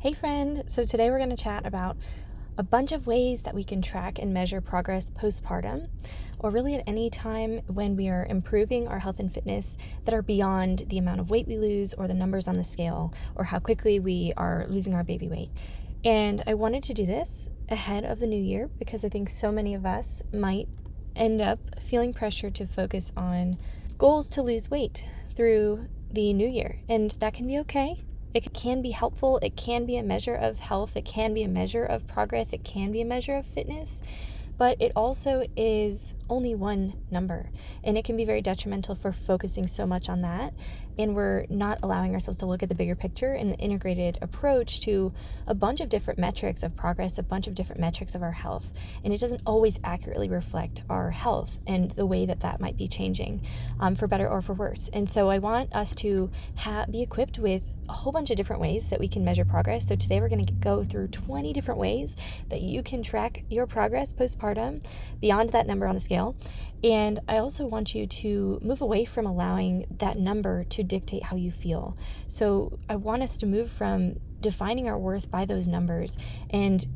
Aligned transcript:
Hey, 0.00 0.14
friend. 0.14 0.64
So, 0.68 0.84
today 0.84 1.10
we're 1.10 1.18
going 1.18 1.28
to 1.28 1.36
chat 1.36 1.66
about 1.66 1.94
a 2.56 2.62
bunch 2.62 2.90
of 2.90 3.06
ways 3.06 3.42
that 3.42 3.54
we 3.54 3.62
can 3.62 3.82
track 3.82 4.18
and 4.18 4.32
measure 4.32 4.62
progress 4.62 5.10
postpartum, 5.10 5.90
or 6.38 6.48
really 6.48 6.74
at 6.74 6.84
any 6.86 7.10
time 7.10 7.60
when 7.66 7.96
we 7.96 8.08
are 8.08 8.24
improving 8.24 8.88
our 8.88 9.00
health 9.00 9.20
and 9.20 9.30
fitness 9.30 9.76
that 10.06 10.14
are 10.14 10.22
beyond 10.22 10.84
the 10.86 10.96
amount 10.96 11.20
of 11.20 11.28
weight 11.28 11.46
we 11.46 11.58
lose, 11.58 11.92
or 11.92 12.08
the 12.08 12.14
numbers 12.14 12.48
on 12.48 12.56
the 12.56 12.64
scale, 12.64 13.12
or 13.34 13.44
how 13.44 13.58
quickly 13.58 14.00
we 14.00 14.32
are 14.38 14.64
losing 14.70 14.94
our 14.94 15.04
baby 15.04 15.28
weight. 15.28 15.50
And 16.02 16.42
I 16.46 16.54
wanted 16.54 16.82
to 16.84 16.94
do 16.94 17.04
this 17.04 17.50
ahead 17.68 18.06
of 18.06 18.20
the 18.20 18.26
new 18.26 18.42
year 18.42 18.70
because 18.78 19.04
I 19.04 19.10
think 19.10 19.28
so 19.28 19.52
many 19.52 19.74
of 19.74 19.84
us 19.84 20.22
might 20.32 20.66
end 21.14 21.42
up 21.42 21.58
feeling 21.78 22.14
pressure 22.14 22.48
to 22.48 22.66
focus 22.66 23.12
on 23.18 23.58
goals 23.98 24.30
to 24.30 24.40
lose 24.40 24.70
weight 24.70 25.04
through 25.36 25.88
the 26.10 26.32
new 26.32 26.48
year. 26.48 26.80
And 26.88 27.10
that 27.10 27.34
can 27.34 27.46
be 27.46 27.58
okay. 27.58 28.02
It 28.32 28.52
can 28.52 28.82
be 28.82 28.90
helpful. 28.90 29.38
It 29.42 29.56
can 29.56 29.86
be 29.86 29.96
a 29.96 30.02
measure 30.02 30.34
of 30.34 30.60
health. 30.60 30.96
It 30.96 31.04
can 31.04 31.34
be 31.34 31.42
a 31.42 31.48
measure 31.48 31.84
of 31.84 32.06
progress. 32.06 32.52
It 32.52 32.64
can 32.64 32.92
be 32.92 33.00
a 33.00 33.04
measure 33.04 33.36
of 33.36 33.46
fitness. 33.46 34.02
But 34.56 34.76
it 34.80 34.92
also 34.94 35.44
is 35.56 36.14
only 36.30 36.54
one 36.54 36.94
number. 37.10 37.50
And 37.84 37.98
it 37.98 38.04
can 38.04 38.16
be 38.16 38.24
very 38.24 38.40
detrimental 38.40 38.94
for 38.94 39.12
focusing 39.12 39.66
so 39.66 39.86
much 39.86 40.08
on 40.08 40.22
that. 40.22 40.54
And 40.98 41.14
we're 41.14 41.46
not 41.50 41.78
allowing 41.82 42.14
ourselves 42.14 42.38
to 42.38 42.46
look 42.46 42.62
at 42.62 42.68
the 42.68 42.74
bigger 42.74 42.94
picture 42.94 43.32
and 43.32 43.52
the 43.52 43.56
integrated 43.56 44.18
approach 44.22 44.80
to 44.82 45.12
a 45.46 45.54
bunch 45.54 45.80
of 45.80 45.88
different 45.88 46.18
metrics 46.18 46.62
of 46.62 46.76
progress, 46.76 47.18
a 47.18 47.22
bunch 47.22 47.46
of 47.46 47.54
different 47.54 47.80
metrics 47.80 48.14
of 48.14 48.22
our 48.22 48.32
health. 48.32 48.72
And 49.04 49.12
it 49.12 49.20
doesn't 49.20 49.42
always 49.44 49.80
accurately 49.82 50.28
reflect 50.28 50.82
our 50.88 51.10
health 51.10 51.58
and 51.66 51.90
the 51.92 52.06
way 52.06 52.26
that 52.26 52.40
that 52.40 52.60
might 52.60 52.76
be 52.76 52.88
changing 52.88 53.42
um, 53.80 53.94
for 53.94 54.06
better 54.06 54.28
or 54.28 54.40
for 54.40 54.52
worse. 54.52 54.88
And 54.92 55.08
so 55.08 55.30
I 55.30 55.38
want 55.38 55.74
us 55.74 55.94
to 55.96 56.30
ha- 56.56 56.86
be 56.88 57.02
equipped 57.02 57.38
with 57.38 57.62
a 57.90 57.92
whole 57.92 58.12
bunch 58.12 58.30
of 58.30 58.36
different 58.36 58.62
ways 58.62 58.88
that 58.90 59.00
we 59.00 59.08
can 59.08 59.24
measure 59.24 59.44
progress. 59.44 59.88
So 59.88 59.96
today 59.96 60.20
we're 60.20 60.28
going 60.28 60.46
to 60.46 60.52
go 60.52 60.84
through 60.84 61.08
20 61.08 61.52
different 61.52 61.80
ways 61.80 62.16
that 62.48 62.60
you 62.62 62.84
can 62.84 63.02
track 63.02 63.42
your 63.50 63.66
progress 63.66 64.12
postpartum 64.12 64.84
beyond 65.20 65.50
that 65.50 65.66
number 65.66 65.88
on 65.88 65.94
the 65.94 66.00
scale. 66.00 66.19
And 66.82 67.20
I 67.28 67.38
also 67.38 67.66
want 67.66 67.94
you 67.94 68.06
to 68.06 68.58
move 68.62 68.80
away 68.80 69.04
from 69.04 69.26
allowing 69.26 69.86
that 69.98 70.18
number 70.18 70.64
to 70.64 70.82
dictate 70.82 71.24
how 71.24 71.36
you 71.36 71.50
feel. 71.50 71.96
So 72.26 72.78
I 72.88 72.96
want 72.96 73.22
us 73.22 73.36
to 73.38 73.46
move 73.46 73.70
from 73.70 74.18
defining 74.40 74.88
our 74.88 74.98
worth 74.98 75.30
by 75.30 75.44
those 75.44 75.66
numbers 75.66 76.16
and 76.48 76.86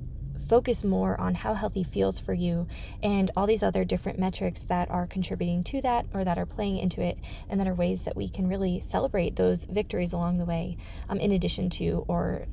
focus 0.48 0.84
more 0.84 1.18
on 1.20 1.34
how 1.34 1.54
healthy 1.54 1.82
feels 1.82 2.18
for 2.18 2.34
you 2.34 2.66
and 3.02 3.30
all 3.36 3.46
these 3.46 3.62
other 3.62 3.84
different 3.84 4.18
metrics 4.18 4.62
that 4.64 4.90
are 4.90 5.06
contributing 5.06 5.64
to 5.64 5.80
that 5.80 6.06
or 6.12 6.24
that 6.24 6.38
are 6.38 6.46
playing 6.46 6.78
into 6.78 7.00
it 7.00 7.18
and 7.48 7.58
that 7.60 7.66
are 7.66 7.74
ways 7.74 8.04
that 8.04 8.16
we 8.16 8.28
can 8.28 8.46
really 8.46 8.80
celebrate 8.80 9.36
those 9.36 9.64
victories 9.64 10.12
along 10.12 10.38
the 10.38 10.44
way 10.44 10.76
um, 11.08 11.18
in 11.18 11.32
addition 11.32 11.70
to 11.70 12.04
or 12.08 12.46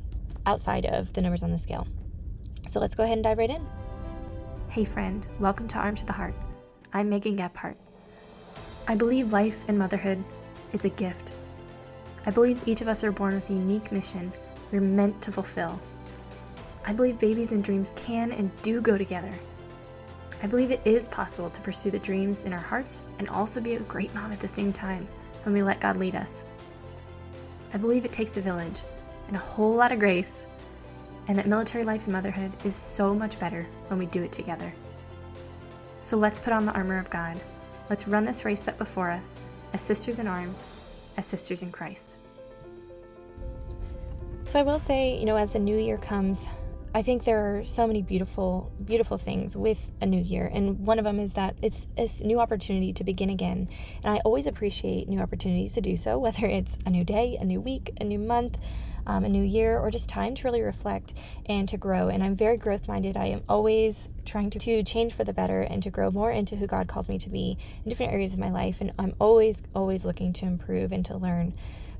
outside 0.45 0.85
of 0.85 1.13
the 1.13 1.21
numbers 1.21 1.43
on 1.43 1.51
the 1.51 1.57
scale. 1.57 1.87
So 2.67 2.79
let's 2.79 2.95
go 2.95 3.03
ahead 3.03 3.17
and 3.17 3.23
dive 3.23 3.37
right 3.37 3.49
in. 3.49 3.65
Hey 4.69 4.85
friend. 4.85 5.27
Welcome 5.39 5.67
to 5.69 5.77
arm 5.77 5.95
to 5.95 6.05
the 6.05 6.13
heart 6.13 6.35
i'm 6.93 7.09
megan 7.09 7.35
gephardt 7.35 7.75
i 8.87 8.95
believe 8.95 9.31
life 9.31 9.57
and 9.67 9.77
motherhood 9.77 10.23
is 10.73 10.85
a 10.85 10.89
gift 10.89 11.33
i 12.25 12.31
believe 12.31 12.67
each 12.67 12.81
of 12.81 12.87
us 12.87 13.03
are 13.03 13.11
born 13.11 13.35
with 13.35 13.49
a 13.49 13.53
unique 13.53 13.91
mission 13.91 14.31
we're 14.71 14.81
meant 14.81 15.21
to 15.21 15.31
fulfill 15.31 15.79
I 16.85 16.93
believe 16.93 17.19
babies 17.19 17.51
and 17.51 17.63
dreams 17.63 17.91
can 17.95 18.31
and 18.31 18.51
do 18.63 18.81
go 18.81 18.97
together. 18.97 19.31
I 20.41 20.47
believe 20.47 20.71
it 20.71 20.81
is 20.83 21.07
possible 21.07 21.49
to 21.49 21.61
pursue 21.61 21.91
the 21.91 21.99
dreams 21.99 22.45
in 22.45 22.53
our 22.53 22.59
hearts 22.59 23.05
and 23.19 23.29
also 23.29 23.61
be 23.61 23.75
a 23.75 23.79
great 23.81 24.13
mom 24.15 24.31
at 24.31 24.39
the 24.39 24.47
same 24.47 24.73
time 24.73 25.07
when 25.43 25.53
we 25.53 25.61
let 25.61 25.79
God 25.79 25.97
lead 25.97 26.15
us. 26.15 26.43
I 27.73 27.77
believe 27.77 28.03
it 28.03 28.11
takes 28.11 28.37
a 28.37 28.41
village 28.41 28.81
and 29.27 29.35
a 29.35 29.39
whole 29.39 29.75
lot 29.75 29.91
of 29.91 29.99
grace, 29.99 30.43
and 31.27 31.37
that 31.37 31.47
military 31.47 31.83
life 31.83 32.03
and 32.05 32.13
motherhood 32.13 32.51
is 32.65 32.75
so 32.75 33.13
much 33.13 33.39
better 33.39 33.67
when 33.87 33.99
we 33.99 34.07
do 34.07 34.23
it 34.23 34.31
together. 34.31 34.73
So 36.01 36.17
let's 36.17 36.39
put 36.39 36.51
on 36.51 36.65
the 36.65 36.73
armor 36.73 36.97
of 36.97 37.09
God. 37.09 37.39
Let's 37.89 38.07
run 38.07 38.25
this 38.25 38.43
race 38.43 38.61
set 38.61 38.77
before 38.77 39.09
us 39.09 39.39
as 39.73 39.81
sisters 39.81 40.19
in 40.19 40.27
arms, 40.27 40.67
as 41.15 41.25
sisters 41.25 41.61
in 41.61 41.71
Christ. 41.71 42.17
So 44.45 44.59
I 44.59 44.63
will 44.63 44.79
say, 44.79 45.17
you 45.17 45.25
know, 45.25 45.37
as 45.37 45.51
the 45.51 45.59
new 45.59 45.77
year 45.77 45.97
comes, 45.97 46.47
I 46.93 47.03
think 47.03 47.23
there 47.23 47.55
are 47.55 47.63
so 47.63 47.87
many 47.87 48.01
beautiful, 48.01 48.69
beautiful 48.83 49.17
things 49.17 49.55
with 49.55 49.79
a 50.01 50.05
new 50.05 50.21
year. 50.21 50.51
And 50.53 50.85
one 50.85 50.99
of 50.99 51.05
them 51.05 51.21
is 51.21 51.33
that 51.33 51.55
it's 51.61 51.87
a 51.95 52.25
new 52.25 52.41
opportunity 52.41 52.91
to 52.91 53.05
begin 53.05 53.29
again. 53.29 53.69
And 54.03 54.13
I 54.13 54.19
always 54.25 54.45
appreciate 54.45 55.07
new 55.07 55.21
opportunities 55.21 55.73
to 55.73 55.81
do 55.81 55.95
so, 55.95 56.17
whether 56.19 56.45
it's 56.45 56.77
a 56.85 56.89
new 56.89 57.05
day, 57.05 57.37
a 57.39 57.45
new 57.45 57.61
week, 57.61 57.93
a 58.01 58.03
new 58.03 58.19
month, 58.19 58.57
um, 59.07 59.23
a 59.23 59.29
new 59.29 59.41
year, 59.41 59.79
or 59.79 59.89
just 59.89 60.09
time 60.09 60.35
to 60.35 60.43
really 60.43 60.61
reflect 60.61 61.13
and 61.45 61.67
to 61.69 61.77
grow. 61.77 62.09
And 62.09 62.21
I'm 62.21 62.35
very 62.35 62.57
growth 62.57 62.89
minded. 62.89 63.15
I 63.15 63.27
am 63.27 63.43
always 63.47 64.09
trying 64.25 64.49
to, 64.49 64.59
to 64.59 64.83
change 64.83 65.13
for 65.13 65.23
the 65.23 65.33
better 65.33 65.61
and 65.61 65.81
to 65.83 65.89
grow 65.89 66.11
more 66.11 66.29
into 66.29 66.57
who 66.57 66.67
God 66.67 66.89
calls 66.89 67.07
me 67.07 67.17
to 67.19 67.29
be 67.29 67.57
in 67.85 67.89
different 67.89 68.11
areas 68.11 68.33
of 68.33 68.39
my 68.39 68.49
life. 68.49 68.81
And 68.81 68.91
I'm 68.99 69.15
always, 69.17 69.63
always 69.73 70.03
looking 70.03 70.33
to 70.33 70.45
improve 70.45 70.91
and 70.91 71.05
to 71.05 71.15
learn. 71.15 71.53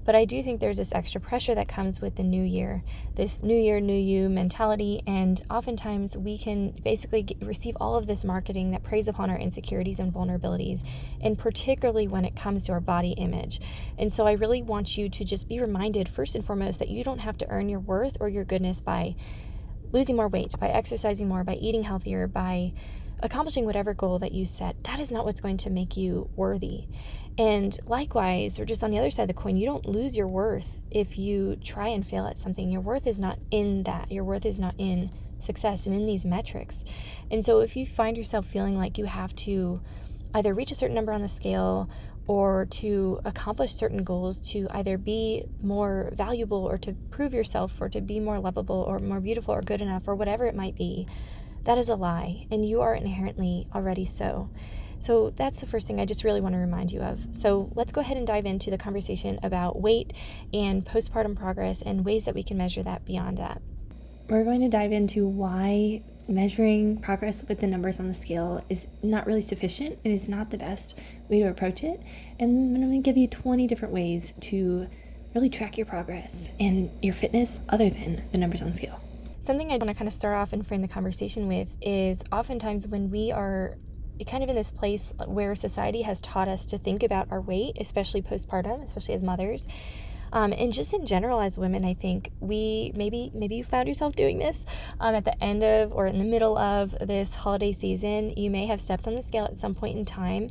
But 0.04 0.16
I 0.16 0.26
do 0.26 0.42
think 0.42 0.60
there's 0.60 0.78
this 0.78 0.94
extra 0.94 1.22
pressure 1.22 1.54
that 1.56 1.68
comes 1.68 2.02
with 2.02 2.16
the 2.16 2.24
new 2.24 2.44
year, 2.44 2.84
this 3.16 3.44
new 3.44 3.56
year, 3.56 3.80
new 3.80 3.94
you 3.94 4.30
mentality. 4.30 5.02
And 5.06 5.42
oftentimes 5.50 6.18
we 6.18 6.38
can 6.38 6.72
basically 6.84 7.24
get, 7.24 7.42
receive 7.42 7.78
all 7.80 7.96
of 7.96 8.08
this 8.08 8.24
marketing 8.24 8.72
that 8.72 8.84
preys 8.84 9.08
upon 9.08 9.30
our 9.30 9.38
insecurities 9.38 10.00
and 10.00 10.12
vulnerabilities, 10.12 10.84
and 11.22 11.38
particularly 11.38 12.08
when 12.08 12.26
it 12.26 12.36
comes 12.36 12.66
to 12.66 12.72
our 12.72 12.80
body 12.80 13.12
image. 13.12 13.62
And 13.98 14.12
so 14.12 14.26
I 14.26 14.34
really 14.34 14.62
want 14.62 14.98
you 14.98 15.08
to 15.10 15.24
just 15.24 15.48
be 15.48 15.60
reminded, 15.60 16.10
first 16.10 16.36
and 16.36 16.44
foremost, 16.44 16.80
that 16.80 16.90
you 16.90 17.04
don't 17.04 17.20
have 17.20 17.38
to 17.40 17.50
earn 17.50 17.70
your 17.70 17.80
worth 17.80 18.18
or 18.20 18.28
your 18.28 18.44
goodness 18.44 18.82
by 18.82 19.16
losing 19.92 20.16
more 20.16 20.28
weight, 20.28 20.56
by 20.60 20.70
exercising 20.70 21.28
more, 21.28 21.44
by 21.44 21.56
eating 21.56 21.84
healthier, 21.84 22.26
by 22.26 22.74
accomplishing 23.24 23.66
whatever 23.66 23.94
goal 23.94 24.20
that 24.20 24.32
you 24.32 24.46
set. 24.46 24.84
That 24.84 25.00
is 25.00 25.12
not 25.12 25.26
what's 25.26 25.42
going 25.42 25.58
to 25.58 25.70
make 25.70 25.98
you 25.98 26.30
worthy. 26.36 26.86
And 27.38 27.78
likewise, 27.86 28.60
or 28.60 28.66
just 28.66 28.84
on 28.84 28.92
the 28.92 29.00
other 29.00 29.12
side 29.12 29.30
of 29.30 29.36
the 29.36 29.42
coin, 29.42 29.56
you 29.56 29.66
don't 29.66 29.86
lose 29.86 30.18
your 30.18 30.28
worth 30.28 30.80
if 30.90 31.18
you 31.18 31.56
try 31.64 31.88
and 31.88 32.06
fail 32.06 32.28
at 32.28 32.38
something. 32.38 32.70
Your 32.70 32.82
worth 32.82 33.08
is 33.08 33.20
not 33.20 33.40
in 33.52 33.84
that. 33.84 34.12
Your 34.12 34.24
worth 34.24 34.46
is 34.46 34.60
not 34.60 34.76
in 34.78 35.12
success 35.40 35.86
and 35.86 35.96
in 35.96 36.06
these 36.06 36.26
metrics. 36.26 36.84
And 37.30 37.44
so 37.44 37.60
if 37.60 37.76
you 37.76 37.86
find 37.86 38.18
yourself 38.18 38.46
feeling 38.46 38.78
like 38.78 38.98
you 38.98 39.06
have 39.06 39.36
to 39.38 39.82
either 40.34 40.54
reach 40.54 40.72
a 40.72 40.76
certain 40.76 40.96
number 40.96 41.12
on 41.12 41.22
the 41.22 41.28
scale 41.28 41.90
or 42.28 42.66
to 42.66 43.20
accomplish 43.26 43.74
certain 43.74 44.04
goals 44.04 44.40
to 44.52 44.68
either 44.72 44.98
be 44.98 45.44
more 45.62 46.12
valuable 46.14 46.64
or 46.64 46.78
to 46.78 46.94
prove 47.10 47.34
yourself 47.34 47.82
or 47.82 47.90
to 47.90 48.00
be 48.00 48.20
more 48.20 48.40
lovable 48.40 48.84
or 48.88 49.00
more 49.00 49.20
beautiful 49.20 49.54
or 49.54 49.62
good 49.62 49.82
enough 49.82 50.08
or 50.08 50.16
whatever 50.16 50.46
it 50.46 50.56
might 50.56 50.76
be, 50.76 51.08
that 51.64 51.78
is 51.78 51.90
a 51.90 51.96
lie. 51.96 52.48
And 52.52 52.68
you 52.68 52.82
are 52.82 52.96
inherently 52.96 53.68
already 53.74 54.06
so. 54.06 54.50
So 55.00 55.32
that's 55.32 55.60
the 55.60 55.66
first 55.66 55.88
thing 55.88 56.00
I 56.00 56.06
just 56.06 56.24
really 56.24 56.42
want 56.42 56.54
to 56.54 56.60
remind 56.60 56.92
you 56.92 57.02
of. 57.02 57.28
So 57.32 57.72
let's 57.74 57.92
go 57.92 58.02
ahead 58.02 58.18
and 58.18 58.28
dive 58.28 58.46
into 58.46 58.70
the 58.70 58.78
conversation 58.78 59.40
about 59.42 59.82
weight 59.82 60.14
and 60.54 60.86
postpartum 60.86 61.36
progress 61.36 61.82
and 61.82 62.06
ways 62.06 62.26
that 62.26 62.36
we 62.36 62.44
can 62.44 62.58
measure 62.58 62.84
that 62.84 63.04
beyond 63.04 63.38
that. 63.40 63.62
We're 64.30 64.44
going 64.44 64.62
to 64.62 64.70
dive 64.70 64.92
into 64.92 65.28
why 65.28 66.04
measuring 66.28 66.98
progress 66.98 67.44
with 67.48 67.60
the 67.60 67.68
numbers 67.68 68.00
on 68.00 68.08
the 68.08 68.14
scale 68.14 68.64
is 68.70 68.88
not 69.02 69.26
really 69.26 69.42
sufficient 69.42 69.98
and 70.06 70.14
is 70.14 70.30
not 70.30 70.52
the 70.52 70.58
best 70.58 70.98
way 71.30 71.40
to 71.40 71.50
approach 71.50 71.84
it. 71.84 72.02
And 72.40 72.76
I'm 72.76 72.82
going 72.82 72.92
to 72.92 73.06
give 73.06 73.18
you 73.18 73.28
20 73.28 73.66
different 73.68 73.94
ways 73.94 74.36
to 74.42 74.88
really 75.34 75.50
track 75.50 75.78
your 75.78 75.88
progress 75.88 76.50
and 76.60 76.92
your 77.02 77.14
fitness 77.14 77.60
other 77.70 77.90
than 77.90 78.24
the 78.32 78.38
numbers 78.38 78.62
on 78.62 78.72
scale. 78.72 79.02
Something 79.42 79.70
I 79.70 79.78
want 79.78 79.88
to 79.88 79.96
kind 79.96 80.08
of 80.08 80.14
start 80.14 80.36
off 80.36 80.54
and 80.54 80.66
frame 80.66 80.84
the 80.84 80.88
conversation 80.88 81.48
with 81.48 81.76
is 81.82 82.24
oftentimes 82.32 82.88
when 82.88 83.10
we 83.10 83.32
are 83.32 83.76
kind 84.28 84.44
of 84.44 84.50
in 84.50 84.56
this 84.56 84.72
place 84.72 85.14
where 85.26 85.56
society 85.56 86.04
has 86.04 86.22
taught 86.22 86.48
us 86.48 86.64
to 86.68 86.78
think 86.78 87.02
about 87.02 87.32
our 87.32 87.42
weight, 87.42 87.76
especially 87.80 88.22
postpartum, 88.22 88.84
especially 88.84 89.16
as 89.16 89.24
mothers. 89.24 89.68
Um, 90.32 90.54
and 90.54 90.72
just 90.72 90.94
in 90.94 91.06
general 91.06 91.42
as 91.42 91.58
women 91.58 91.84
i 91.84 91.94
think 91.94 92.32
we 92.40 92.94
maybe 92.96 93.32
maybe 93.34 93.56
you 93.56 93.66
found 93.66 93.90
yourself 93.90 94.16
doing 94.16 94.40
this 94.40 94.66
um, 95.02 95.14
at 95.14 95.26
the 95.26 95.44
end 95.44 95.62
of 95.62 95.92
or 95.92 96.06
in 96.06 96.20
the 96.20 96.24
middle 96.24 96.58
of 96.58 96.96
this 97.06 97.36
holiday 97.36 97.74
season 97.74 98.30
you 98.38 98.50
may 98.50 98.66
have 98.66 98.80
stepped 98.80 99.08
on 99.08 99.16
the 99.16 99.22
scale 99.22 99.44
at 99.44 99.58
some 99.58 99.76
point 99.76 99.98
in 99.98 100.06
time 100.06 100.50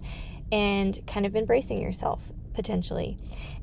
and 0.53 0.99
kind 1.07 1.25
of 1.25 1.33
been 1.33 1.47
bracing 1.47 1.81
yourself 1.81 2.31
potentially 2.53 3.17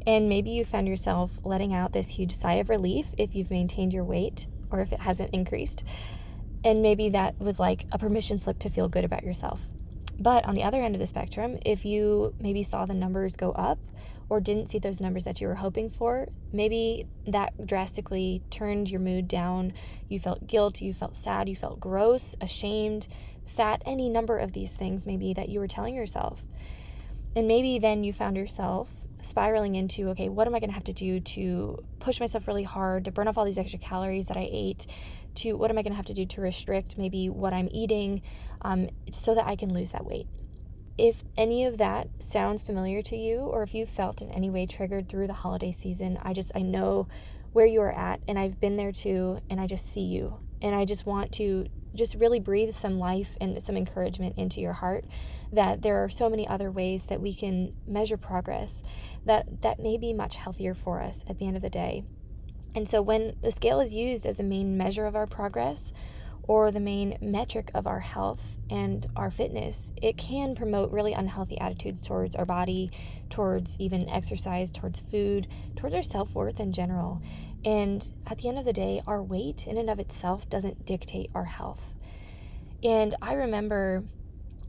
and 0.07 0.27
maybe 0.27 0.49
you 0.49 0.65
found 0.65 0.87
yourself 0.87 1.39
letting 1.43 1.71
out 1.71 1.93
this 1.93 2.09
huge 2.09 2.33
sigh 2.33 2.55
of 2.55 2.67
relief 2.67 3.09
if 3.19 3.35
you've 3.35 3.51
maintained 3.51 3.93
your 3.93 4.03
weight 4.03 4.47
or 4.71 4.81
if 4.81 4.91
it 4.91 4.99
hasn't 4.99 5.33
increased 5.33 5.83
and 6.63 6.81
maybe 6.81 7.09
that 7.09 7.39
was 7.39 7.59
like 7.59 7.85
a 7.91 7.97
permission 7.97 8.39
slip 8.39 8.59
to 8.59 8.69
feel 8.69 8.89
good 8.89 9.05
about 9.05 9.23
yourself 9.23 9.69
but 10.19 10.45
on 10.45 10.55
the 10.55 10.63
other 10.63 10.81
end 10.81 10.95
of 10.95 10.99
the 10.99 11.07
spectrum, 11.07 11.59
if 11.65 11.85
you 11.85 12.33
maybe 12.39 12.63
saw 12.63 12.85
the 12.85 12.93
numbers 12.93 13.35
go 13.35 13.51
up 13.51 13.77
or 14.29 14.41
didn't 14.41 14.69
see 14.69 14.79
those 14.79 14.99
numbers 14.99 15.23
that 15.23 15.39
you 15.39 15.47
were 15.47 15.55
hoping 15.55 15.89
for, 15.89 16.27
maybe 16.51 17.05
that 17.27 17.65
drastically 17.65 18.41
turned 18.49 18.89
your 18.89 18.99
mood 18.99 19.27
down. 19.27 19.73
You 20.09 20.19
felt 20.19 20.47
guilt, 20.47 20.81
you 20.81 20.93
felt 20.93 21.15
sad, 21.15 21.47
you 21.47 21.55
felt 21.55 21.79
gross, 21.79 22.35
ashamed, 22.41 23.07
fat, 23.45 23.81
any 23.85 24.09
number 24.09 24.37
of 24.37 24.53
these 24.53 24.75
things 24.75 25.05
maybe 25.05 25.33
that 25.33 25.49
you 25.49 25.59
were 25.59 25.67
telling 25.67 25.95
yourself. 25.95 26.43
And 27.35 27.47
maybe 27.47 27.77
then 27.77 28.03
you 28.03 28.11
found 28.11 28.35
yourself 28.35 28.89
spiraling 29.21 29.75
into 29.75 30.09
okay, 30.09 30.29
what 30.29 30.47
am 30.47 30.55
I 30.55 30.59
going 30.59 30.69
to 30.69 30.73
have 30.73 30.83
to 30.85 30.93
do 30.93 31.19
to 31.19 31.83
push 31.99 32.19
myself 32.19 32.47
really 32.47 32.63
hard 32.63 33.05
to 33.05 33.11
burn 33.11 33.27
off 33.27 33.37
all 33.37 33.45
these 33.45 33.57
extra 33.57 33.79
calories 33.79 34.27
that 34.27 34.37
I 34.37 34.47
ate? 34.51 34.87
To 35.35 35.53
what 35.53 35.69
am 35.69 35.77
I 35.77 35.83
going 35.83 35.93
to 35.93 35.97
have 35.97 36.05
to 36.07 36.13
do 36.13 36.25
to 36.25 36.41
restrict 36.41 36.97
maybe 36.97 37.29
what 37.29 37.53
I'm 37.53 37.69
eating 37.71 38.21
um, 38.61 38.89
so 39.11 39.35
that 39.35 39.45
I 39.45 39.55
can 39.55 39.73
lose 39.73 39.91
that 39.91 40.05
weight? 40.05 40.27
If 40.97 41.23
any 41.37 41.65
of 41.65 41.77
that 41.77 42.07
sounds 42.19 42.63
familiar 42.63 43.03
to 43.03 43.15
you, 43.15 43.39
or 43.39 43.61
if 43.61 43.75
you 43.75 43.85
felt 43.85 44.23
in 44.23 44.31
any 44.31 44.49
way 44.49 44.65
triggered 44.65 45.07
through 45.07 45.27
the 45.27 45.33
holiday 45.33 45.71
season, 45.71 46.17
I 46.23 46.33
just, 46.33 46.51
I 46.55 46.61
know 46.61 47.07
where 47.53 47.67
you 47.67 47.81
are 47.81 47.91
at, 47.91 48.19
and 48.27 48.37
I've 48.39 48.59
been 48.59 48.77
there 48.77 48.91
too, 48.91 49.39
and 49.49 49.61
I 49.61 49.67
just 49.67 49.91
see 49.91 50.01
you. 50.01 50.39
And 50.59 50.73
I 50.73 50.85
just 50.85 51.05
want 51.05 51.33
to 51.33 51.67
just 51.97 52.15
really 52.15 52.39
breathe 52.39 52.73
some 52.73 52.99
life 52.99 53.35
and 53.41 53.61
some 53.61 53.75
encouragement 53.75 54.37
into 54.37 54.61
your 54.61 54.73
heart 54.73 55.05
that 55.51 55.81
there 55.81 56.03
are 56.03 56.09
so 56.09 56.29
many 56.29 56.47
other 56.47 56.71
ways 56.71 57.07
that 57.07 57.21
we 57.21 57.33
can 57.33 57.73
measure 57.85 58.17
progress 58.17 58.83
that 59.25 59.61
that 59.61 59.79
may 59.79 59.97
be 59.97 60.13
much 60.13 60.35
healthier 60.35 60.73
for 60.73 61.01
us 61.01 61.25
at 61.27 61.37
the 61.37 61.47
end 61.47 61.55
of 61.55 61.61
the 61.61 61.69
day. 61.69 62.03
And 62.75 62.87
so 62.87 63.01
when 63.01 63.35
the 63.41 63.51
scale 63.51 63.79
is 63.79 63.93
used 63.93 64.25
as 64.25 64.37
the 64.37 64.43
main 64.43 64.77
measure 64.77 65.05
of 65.05 65.15
our 65.15 65.27
progress, 65.27 65.91
or 66.47 66.71
the 66.71 66.79
main 66.79 67.17
metric 67.21 67.69
of 67.73 67.85
our 67.85 67.99
health 67.99 68.57
and 68.69 69.05
our 69.15 69.29
fitness, 69.29 69.91
it 70.01 70.17
can 70.17 70.55
promote 70.55 70.91
really 70.91 71.13
unhealthy 71.13 71.59
attitudes 71.59 72.01
towards 72.01 72.35
our 72.35 72.45
body, 72.45 72.89
towards 73.29 73.77
even 73.79 74.09
exercise, 74.09 74.71
towards 74.71 74.99
food, 74.99 75.47
towards 75.75 75.93
our 75.93 76.03
self 76.03 76.33
worth 76.33 76.59
in 76.59 76.71
general. 76.71 77.21
And 77.67 78.13
at 78.25 78.37
the 78.37 78.47
end 78.47 78.57
of 78.57 78.63
the 78.63 78.71
day, 78.71 79.01
our 79.05 79.21
weight 79.21 79.67
in 79.67 79.75
and 79.75 79.89
of 79.89 79.99
itself 79.99 80.49
doesn't 80.49 80.85
dictate 80.85 81.29
our 81.35 81.43
health. 81.43 81.93
And 82.81 83.13
I 83.21 83.33
remember 83.33 84.05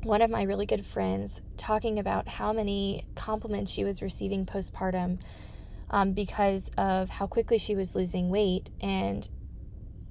one 0.02 0.20
of 0.20 0.30
my 0.30 0.42
really 0.42 0.66
good 0.66 0.84
friends 0.84 1.40
talking 1.56 2.00
about 2.00 2.26
how 2.26 2.52
many 2.52 3.06
compliments 3.14 3.70
she 3.70 3.84
was 3.84 4.02
receiving 4.02 4.44
postpartum 4.44 5.20
um, 5.90 6.10
because 6.10 6.72
of 6.76 7.08
how 7.08 7.28
quickly 7.28 7.56
she 7.56 7.76
was 7.76 7.94
losing 7.94 8.30
weight 8.30 8.68
and 8.80 9.28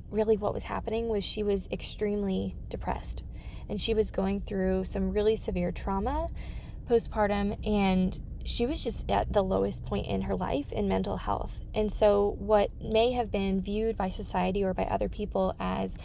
really 0.10 0.38
what 0.38 0.54
was 0.54 0.64
happening 0.64 1.10
was 1.10 1.26
she 1.26 1.44
was 1.44 1.68
extremely 1.74 2.56
depressed 2.70 3.22
and 3.68 3.82
she 3.82 3.94
was 3.94 4.12
going 4.12 4.40
through 4.40 4.86
some 4.86 5.12
really 5.12 5.36
severe 5.36 5.74
trauma 5.74 6.30
postpartum 6.90 7.58
and 7.68 8.22
she 8.48 8.66
was 8.66 8.84
just 8.84 9.10
at 9.12 9.32
the 9.32 9.44
lowest 9.44 9.86
point 9.86 10.08
in 10.08 10.22
her 10.22 10.36
life 10.36 10.72
in 10.72 10.88
mental 10.88 11.18
health. 11.18 11.60
And 11.74 11.92
so, 11.92 12.36
what 12.40 12.72
may 12.82 13.12
have 13.12 13.32
been 13.32 13.62
viewed 13.62 13.98
by 13.98 14.08
society 14.08 14.64
or 14.64 14.74
by 14.74 14.84
other 14.84 15.10
people 15.10 15.56
as 15.60 15.98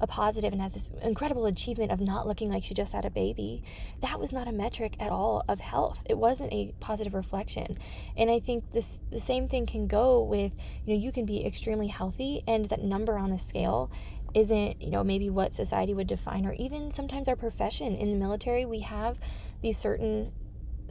a 0.00 0.06
positive 0.06 0.52
and 0.54 0.62
has 0.62 0.72
this 0.72 0.90
incredible 1.02 1.44
achievement 1.44 1.92
of 1.92 2.00
not 2.00 2.26
looking 2.26 2.50
like 2.50 2.64
she 2.64 2.72
just 2.72 2.94
had 2.94 3.04
a 3.04 3.10
baby, 3.10 3.62
that 4.00 4.18
was 4.18 4.32
not 4.32 4.48
a 4.48 4.52
metric 4.52 4.96
at 4.98 5.10
all 5.10 5.44
of 5.46 5.60
health. 5.60 6.02
It 6.08 6.16
wasn't 6.16 6.52
a 6.52 6.72
positive 6.80 7.12
reflection. 7.12 7.76
And 8.16 8.30
I 8.30 8.40
think 8.40 8.72
this 8.72 9.00
the 9.10 9.20
same 9.20 9.46
thing 9.46 9.66
can 9.66 9.86
go 9.86 10.22
with, 10.22 10.52
you 10.86 10.94
know, 10.94 11.00
you 11.00 11.12
can 11.12 11.26
be 11.26 11.44
extremely 11.44 11.88
healthy 11.88 12.42
and 12.46 12.64
that 12.66 12.82
number 12.82 13.18
on 13.18 13.30
the 13.30 13.38
scale 13.38 13.90
isn't, 14.32 14.80
you 14.80 14.90
know, 14.90 15.04
maybe 15.04 15.28
what 15.28 15.52
society 15.52 15.92
would 15.92 16.06
define 16.06 16.46
or 16.46 16.52
even 16.54 16.90
sometimes 16.90 17.28
our 17.28 17.36
profession 17.36 17.94
in 17.94 18.10
the 18.10 18.16
military, 18.16 18.64
we 18.64 18.80
have 18.80 19.18
these 19.60 19.76
certain 19.76 20.32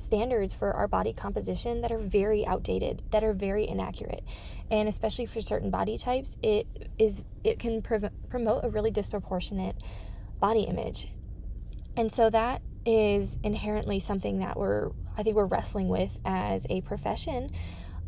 standards 0.02 0.54
for 0.54 0.74
our 0.74 0.88
body 0.88 1.14
composition 1.14 1.82
that 1.82 1.92
are 1.92 2.00
very 2.00 2.46
outdated, 2.46 3.04
that 3.12 3.24
are 3.24 3.34
very 3.34 3.68
inaccurate. 3.68 4.24
And 4.72 4.88
especially 4.88 5.26
for 5.26 5.42
certain 5.42 5.70
body 5.70 5.98
types, 5.98 6.38
it 6.42 6.68
is 6.98 7.24
it 7.44 7.60
can 7.60 7.82
prov- 7.82 8.12
promote 8.30 8.64
a 8.64 8.70
really 8.70 8.92
disproportionate 8.92 9.76
body 10.40 10.62
image. 10.62 11.10
And 11.96 12.12
so 12.12 12.30
that 12.30 12.62
is 12.86 13.38
inherently 13.44 14.00
something 14.00 14.40
that 14.40 14.58
we're 14.58 14.92
I 15.18 15.24
think 15.24 15.36
we're 15.36 15.46
wrestling 15.46 15.90
with 15.90 16.18
as 16.26 16.66
a 16.70 16.82
profession 16.82 17.52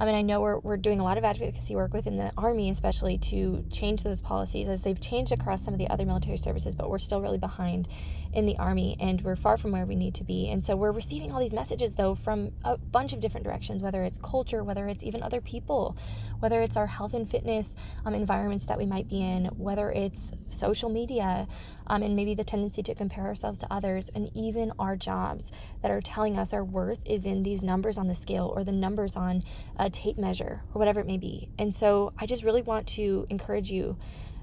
I 0.01 0.05
mean, 0.05 0.15
I 0.15 0.23
know 0.23 0.41
we're, 0.41 0.57
we're 0.57 0.77
doing 0.77 0.99
a 0.99 1.03
lot 1.03 1.19
of 1.19 1.23
advocacy 1.23 1.75
work 1.75 1.93
within 1.93 2.15
the 2.15 2.31
Army, 2.35 2.71
especially 2.71 3.19
to 3.19 3.63
change 3.69 4.01
those 4.01 4.19
policies 4.19 4.67
as 4.67 4.83
they've 4.83 4.99
changed 4.99 5.31
across 5.31 5.63
some 5.63 5.75
of 5.75 5.77
the 5.77 5.87
other 5.89 6.07
military 6.07 6.37
services, 6.37 6.73
but 6.73 6.89
we're 6.89 6.97
still 6.97 7.21
really 7.21 7.37
behind 7.37 7.87
in 8.33 8.45
the 8.45 8.57
Army 8.57 8.95
and 8.99 9.21
we're 9.21 9.35
far 9.35 9.57
from 9.57 9.71
where 9.71 9.85
we 9.85 9.95
need 9.95 10.13
to 10.15 10.23
be. 10.23 10.49
And 10.49 10.63
so 10.63 10.75
we're 10.75 10.91
receiving 10.91 11.31
all 11.31 11.39
these 11.39 11.53
messages, 11.53 11.95
though, 11.95 12.15
from 12.15 12.51
a 12.63 12.77
bunch 12.77 13.13
of 13.13 13.19
different 13.19 13.45
directions, 13.45 13.83
whether 13.83 14.03
it's 14.03 14.17
culture, 14.17 14.63
whether 14.63 14.87
it's 14.87 15.03
even 15.03 15.21
other 15.21 15.41
people, 15.41 15.97
whether 16.39 16.61
it's 16.61 16.77
our 16.77 16.87
health 16.87 17.13
and 17.13 17.29
fitness 17.29 17.75
um, 18.05 18.13
environments 18.13 18.65
that 18.65 18.77
we 18.77 18.85
might 18.85 19.07
be 19.07 19.21
in, 19.21 19.45
whether 19.57 19.91
it's 19.91 20.31
social 20.49 20.89
media, 20.89 21.47
um, 21.87 22.03
and 22.03 22.15
maybe 22.15 22.33
the 22.35 22.43
tendency 22.43 22.81
to 22.83 22.95
compare 22.95 23.25
ourselves 23.25 23.59
to 23.59 23.67
others, 23.71 24.09
and 24.15 24.31
even 24.33 24.71
our 24.79 24.95
jobs 24.95 25.51
that 25.81 25.91
are 25.91 26.01
telling 26.01 26.37
us 26.37 26.53
our 26.53 26.63
worth 26.63 26.99
is 27.05 27.25
in 27.25 27.43
these 27.43 27.61
numbers 27.61 27.97
on 27.97 28.07
the 28.07 28.15
scale 28.15 28.53
or 28.55 28.63
the 28.63 28.71
numbers 28.71 29.15
on 29.15 29.41
a 29.77 29.89
tape 29.89 30.17
measure 30.17 30.61
or 30.73 30.79
whatever 30.79 30.99
it 30.99 31.07
may 31.07 31.17
be. 31.17 31.49
And 31.59 31.73
so 31.73 32.13
I 32.17 32.25
just 32.25 32.43
really 32.43 32.61
want 32.61 32.87
to 32.89 33.25
encourage 33.29 33.71
you 33.71 33.97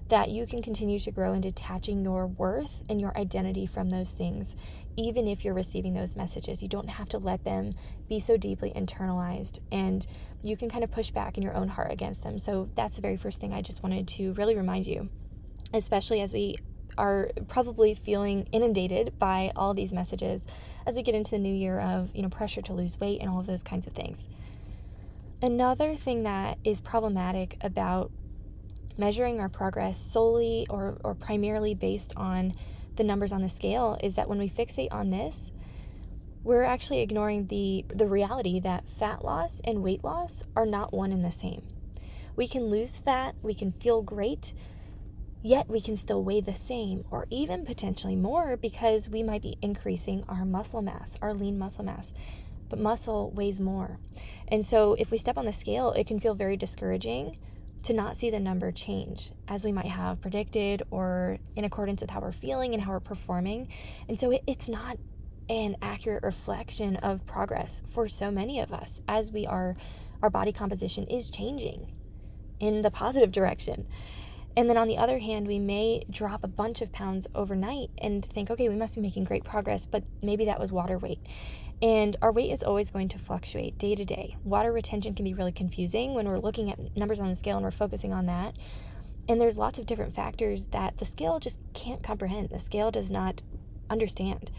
that 0.08 0.30
you 0.30 0.46
can 0.46 0.62
continue 0.62 0.98
to 0.98 1.10
grow 1.10 1.34
in 1.34 1.40
detaching 1.40 2.02
your 2.02 2.26
worth 2.26 2.82
and 2.88 3.00
your 3.00 3.16
identity 3.16 3.66
from 3.66 3.90
those 3.90 4.12
things, 4.12 4.56
even 4.96 5.28
if 5.28 5.44
you're 5.44 5.54
receiving 5.54 5.92
those 5.92 6.16
messages. 6.16 6.62
You 6.62 6.68
don't 6.68 6.88
have 6.88 7.08
to 7.10 7.18
let 7.18 7.44
them 7.44 7.72
be 8.08 8.18
so 8.18 8.36
deeply 8.36 8.72
internalized, 8.74 9.60
and 9.70 10.06
you 10.42 10.56
can 10.56 10.70
kind 10.70 10.82
of 10.82 10.90
push 10.90 11.10
back 11.10 11.36
in 11.36 11.42
your 11.42 11.54
own 11.54 11.68
heart 11.68 11.92
against 11.92 12.22
them. 12.22 12.38
So, 12.38 12.68
that's 12.74 12.96
the 12.96 13.02
very 13.02 13.16
first 13.16 13.40
thing 13.40 13.52
I 13.52 13.60
just 13.60 13.82
wanted 13.82 14.08
to 14.08 14.32
really 14.32 14.56
remind 14.56 14.86
you, 14.86 15.10
especially 15.74 16.20
as 16.22 16.32
we 16.32 16.56
are 16.96 17.30
probably 17.46 17.94
feeling 17.94 18.48
inundated 18.50 19.18
by 19.18 19.52
all 19.54 19.72
these 19.72 19.92
messages 19.92 20.46
as 20.84 20.96
we 20.96 21.02
get 21.02 21.14
into 21.14 21.30
the 21.30 21.38
new 21.38 21.54
year 21.54 21.78
of, 21.78 22.14
you 22.14 22.22
know, 22.22 22.28
pressure 22.28 22.60
to 22.62 22.72
lose 22.72 22.98
weight 22.98 23.20
and 23.20 23.30
all 23.30 23.38
of 23.38 23.46
those 23.46 23.62
kinds 23.62 23.86
of 23.86 23.92
things. 23.92 24.26
Another 25.40 25.94
thing 25.94 26.24
that 26.24 26.58
is 26.64 26.80
problematic 26.80 27.56
about 27.60 28.10
measuring 28.98 29.40
our 29.40 29.48
progress 29.48 29.98
solely 29.98 30.66
or, 30.68 30.98
or 31.04 31.14
primarily 31.14 31.74
based 31.74 32.12
on 32.16 32.54
the 32.96 33.04
numbers 33.04 33.32
on 33.32 33.42
the 33.42 33.48
scale 33.48 33.96
is 34.02 34.16
that 34.16 34.28
when 34.28 34.38
we 34.38 34.48
fixate 34.48 34.92
on 34.92 35.10
this, 35.10 35.52
we're 36.42 36.64
actually 36.64 37.00
ignoring 37.00 37.46
the, 37.46 37.84
the 37.88 38.06
reality 38.06 38.60
that 38.60 38.88
fat 38.88 39.24
loss 39.24 39.60
and 39.64 39.82
weight 39.82 40.04
loss 40.04 40.42
are 40.56 40.66
not 40.66 40.92
one 40.92 41.12
and 41.12 41.24
the 41.24 41.32
same. 41.32 41.62
We 42.36 42.46
can 42.48 42.64
lose 42.64 42.98
fat, 42.98 43.34
we 43.42 43.54
can 43.54 43.72
feel 43.72 44.02
great, 44.02 44.52
Yet 45.42 45.68
we 45.68 45.80
can 45.80 45.96
still 45.96 46.24
weigh 46.24 46.40
the 46.40 46.54
same 46.54 47.04
or 47.10 47.26
even 47.30 47.64
potentially 47.64 48.16
more 48.16 48.56
because 48.56 49.08
we 49.08 49.22
might 49.22 49.42
be 49.42 49.56
increasing 49.62 50.24
our 50.28 50.44
muscle 50.44 50.82
mass, 50.82 51.16
our 51.22 51.32
lean 51.32 51.58
muscle 51.58 51.84
mass. 51.84 52.12
But 52.68 52.80
muscle 52.80 53.30
weighs 53.30 53.60
more. 53.60 53.98
And 54.48 54.64
so 54.64 54.94
if 54.94 55.10
we 55.10 55.18
step 55.18 55.38
on 55.38 55.46
the 55.46 55.52
scale, 55.52 55.92
it 55.92 56.06
can 56.06 56.18
feel 56.18 56.34
very 56.34 56.56
discouraging 56.56 57.38
to 57.84 57.92
not 57.92 58.16
see 58.16 58.30
the 58.30 58.40
number 58.40 58.72
change 58.72 59.32
as 59.46 59.64
we 59.64 59.72
might 59.72 59.86
have 59.86 60.20
predicted 60.20 60.82
or 60.90 61.38
in 61.56 61.64
accordance 61.64 62.00
with 62.00 62.10
how 62.10 62.20
we're 62.20 62.32
feeling 62.32 62.74
and 62.74 62.82
how 62.82 62.92
we're 62.92 63.00
performing. 63.00 63.68
And 64.08 64.18
so 64.18 64.30
it, 64.30 64.42
it's 64.46 64.68
not 64.68 64.98
an 65.48 65.76
accurate 65.80 66.22
reflection 66.22 66.96
of 66.96 67.24
progress 67.26 67.82
for 67.86 68.08
so 68.08 68.30
many 68.30 68.60
of 68.60 68.72
us 68.72 69.00
as 69.08 69.30
we 69.32 69.46
are 69.46 69.76
our 70.22 70.30
body 70.30 70.52
composition 70.52 71.06
is 71.06 71.30
changing 71.30 71.92
in 72.60 72.82
the 72.82 72.90
positive 72.90 73.30
direction. 73.30 73.86
And 74.58 74.68
then 74.68 74.76
on 74.76 74.88
the 74.88 74.98
other 74.98 75.20
hand, 75.20 75.46
we 75.46 75.60
may 75.60 76.02
drop 76.10 76.42
a 76.42 76.48
bunch 76.48 76.82
of 76.82 76.90
pounds 76.90 77.28
overnight 77.32 77.90
and 77.98 78.24
think, 78.24 78.50
okay, 78.50 78.68
we 78.68 78.74
must 78.74 78.96
be 78.96 79.00
making 79.00 79.22
great 79.22 79.44
progress, 79.44 79.86
but 79.86 80.02
maybe 80.20 80.46
that 80.46 80.58
was 80.58 80.72
water 80.72 80.98
weight. 80.98 81.20
And 81.80 82.16
our 82.20 82.32
weight 82.32 82.50
is 82.50 82.64
always 82.64 82.90
going 82.90 83.06
to 83.10 83.20
fluctuate 83.20 83.78
day 83.78 83.94
to 83.94 84.04
day. 84.04 84.36
Water 84.42 84.72
retention 84.72 85.14
can 85.14 85.22
be 85.22 85.32
really 85.32 85.52
confusing 85.52 86.12
when 86.12 86.26
we're 86.26 86.40
looking 86.40 86.72
at 86.72 86.96
numbers 86.96 87.20
on 87.20 87.28
the 87.28 87.36
scale 87.36 87.56
and 87.56 87.64
we're 87.64 87.70
focusing 87.70 88.12
on 88.12 88.26
that. 88.26 88.56
And 89.28 89.40
there's 89.40 89.58
lots 89.58 89.78
of 89.78 89.86
different 89.86 90.12
factors 90.12 90.66
that 90.72 90.96
the 90.96 91.04
scale 91.04 91.38
just 91.38 91.60
can't 91.72 92.02
comprehend. 92.02 92.48
The 92.48 92.58
scale 92.58 92.90
does 92.90 93.12
not 93.12 93.44
understand. 93.88 94.50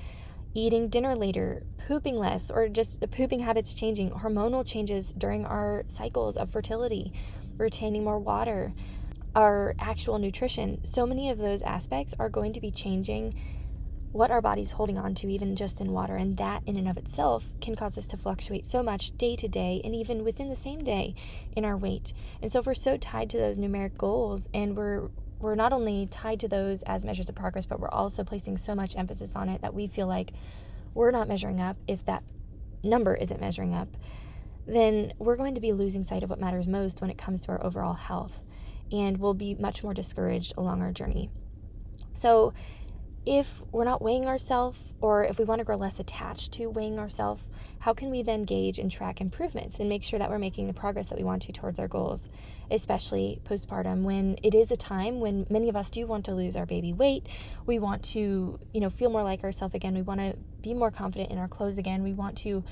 Eating 0.54 0.88
dinner 0.88 1.14
later, 1.14 1.64
pooping 1.90 2.16
less, 2.16 2.50
or 2.50 2.70
just 2.70 3.02
the 3.02 3.08
pooping 3.10 3.40
habits 3.42 3.74
changing, 3.74 4.12
hormonal 4.12 4.66
changes 4.66 5.12
during 5.12 5.46
our 5.46 5.84
cycles 5.88 6.38
of 6.38 6.50
fertility, 6.50 7.12
retaining 7.58 8.06
more 8.06 8.18
water, 8.18 8.72
our 9.36 9.76
actual 9.80 10.20
nutrition, 10.20 10.84
so 10.84 11.06
many 11.06 11.30
of 11.30 11.38
those 11.38 11.62
aspects 11.62 12.14
are 12.20 12.30
going 12.30 12.54
to 12.54 12.62
be 12.62 12.72
changing 12.72 13.36
what 14.12 14.32
our 14.32 14.42
body's 14.42 14.72
holding 14.72 14.98
on 14.98 15.14
to, 15.14 15.28
even 15.30 15.56
just 15.56 15.80
in 15.80 15.92
water. 15.92 16.16
And 16.16 16.36
that, 16.38 16.64
in 16.66 16.78
and 16.78 16.88
of 16.88 16.98
itself, 16.98 17.54
can 17.62 17.76
cause 17.76 17.98
us 17.98 18.08
to 18.08 18.18
fluctuate 18.18 18.66
so 18.66 18.82
much 18.82 19.16
day 19.18 19.36
to 19.36 19.48
day 19.48 19.82
and 19.84 19.94
even 19.94 20.24
within 20.24 20.50
the 20.50 20.56
same 20.56 20.80
day 20.80 21.14
in 21.56 21.64
our 21.64 21.78
weight. 21.78 22.14
And 22.42 22.52
so, 22.52 22.60
if 22.60 22.66
we're 22.66 22.74
so 22.74 22.98
tied 22.98 23.30
to 23.32 23.38
those 23.38 23.58
numeric 23.58 23.98
goals 23.98 24.50
and 24.54 24.76
we're 24.76 25.10
we're 25.40 25.56
not 25.56 25.72
only 25.72 26.06
tied 26.08 26.40
to 26.42 26.50
those 26.50 26.82
as 26.82 27.06
measures 27.06 27.30
of 27.30 27.36
progress, 27.36 27.66
but 27.66 27.80
we're 27.80 27.90
also 27.90 28.26
placing 28.26 28.58
so 28.58 28.76
much 28.76 28.98
emphasis 28.98 29.38
on 29.38 29.48
it 29.48 29.62
that 29.62 29.74
we 29.74 29.88
feel 29.88 30.08
like 30.08 30.34
we're 30.94 31.12
not 31.12 31.30
measuring 31.30 31.62
up 31.62 31.78
if 31.88 32.04
that 32.06 32.24
number 32.84 33.16
isn't 33.16 33.40
measuring 33.40 33.74
up, 33.74 33.88
then 34.68 35.14
we're 35.18 35.38
going 35.38 35.56
to 35.56 35.62
be 35.62 35.72
losing 35.72 36.04
sight 36.04 36.24
of 36.24 36.30
what 36.30 36.42
matters 36.42 36.68
most 36.68 37.00
when 37.00 37.10
it 37.10 37.18
comes 37.18 37.44
to 37.44 37.52
our 37.52 37.64
overall 37.64 37.94
health 37.94 38.44
and 38.92 39.18
we'll 39.18 39.34
be 39.34 39.56
much 39.56 39.84
more 39.84 39.94
discouraged 39.94 40.54
along 40.58 40.82
our 40.82 40.92
journey. 40.92 41.30
So, 42.14 42.54
if 43.26 43.62
we're 43.72 43.84
not 43.84 44.02
weighing 44.02 44.26
ourselves 44.26 44.80
or 45.02 45.24
if 45.24 45.38
we 45.38 45.46
want 45.46 45.60
to 45.60 45.66
grow 45.66 45.76
less 45.76 46.00
attached 46.00 46.54
to 46.54 46.68
weighing 46.68 46.98
ourselves, 46.98 47.48
how 47.80 47.94
can 47.94 48.10
we 48.10 48.24
then 48.24 48.44
gauge 48.44 48.80
and 48.80 48.90
track 48.90 49.22
improvements 49.22 49.80
and 49.80 49.90
make 49.90 50.04
sure 50.04 50.18
that 50.18 50.30
we're 50.30 50.40
making 50.40 50.68
the 50.68 50.74
progress 50.74 51.10
that 51.10 51.18
we 51.18 51.24
want 51.24 51.42
to 51.44 51.52
towards 51.52 51.80
our 51.80 51.88
goals, 51.88 52.30
especially 52.72 53.42
postpartum 53.44 54.04
when 54.04 54.38
it 54.42 54.56
is 54.56 54.72
a 54.72 54.78
time 54.78 55.20
when 55.20 55.46
many 55.50 55.70
of 55.70 55.76
us 55.76 55.92
do 55.92 56.08
want 56.08 56.26
to 56.26 56.34
lose 56.34 56.56
our 56.56 56.66
baby 56.66 56.94
weight. 56.94 57.28
We 57.66 57.78
want 57.78 58.04
to, 58.06 58.60
you 58.74 58.82
know, 58.82 58.90
feel 58.90 59.10
more 59.10 59.24
like 59.24 59.44
ourselves 59.44 59.76
again. 59.76 59.94
We 59.94 60.02
want 60.02 60.22
to 60.22 60.36
be 60.62 60.74
more 60.74 60.90
confident 60.90 61.30
in 61.30 61.38
our 61.38 61.48
clothes 61.48 61.78
again. 61.78 62.04
We 62.04 62.14
want 62.14 62.38
to 62.40 62.64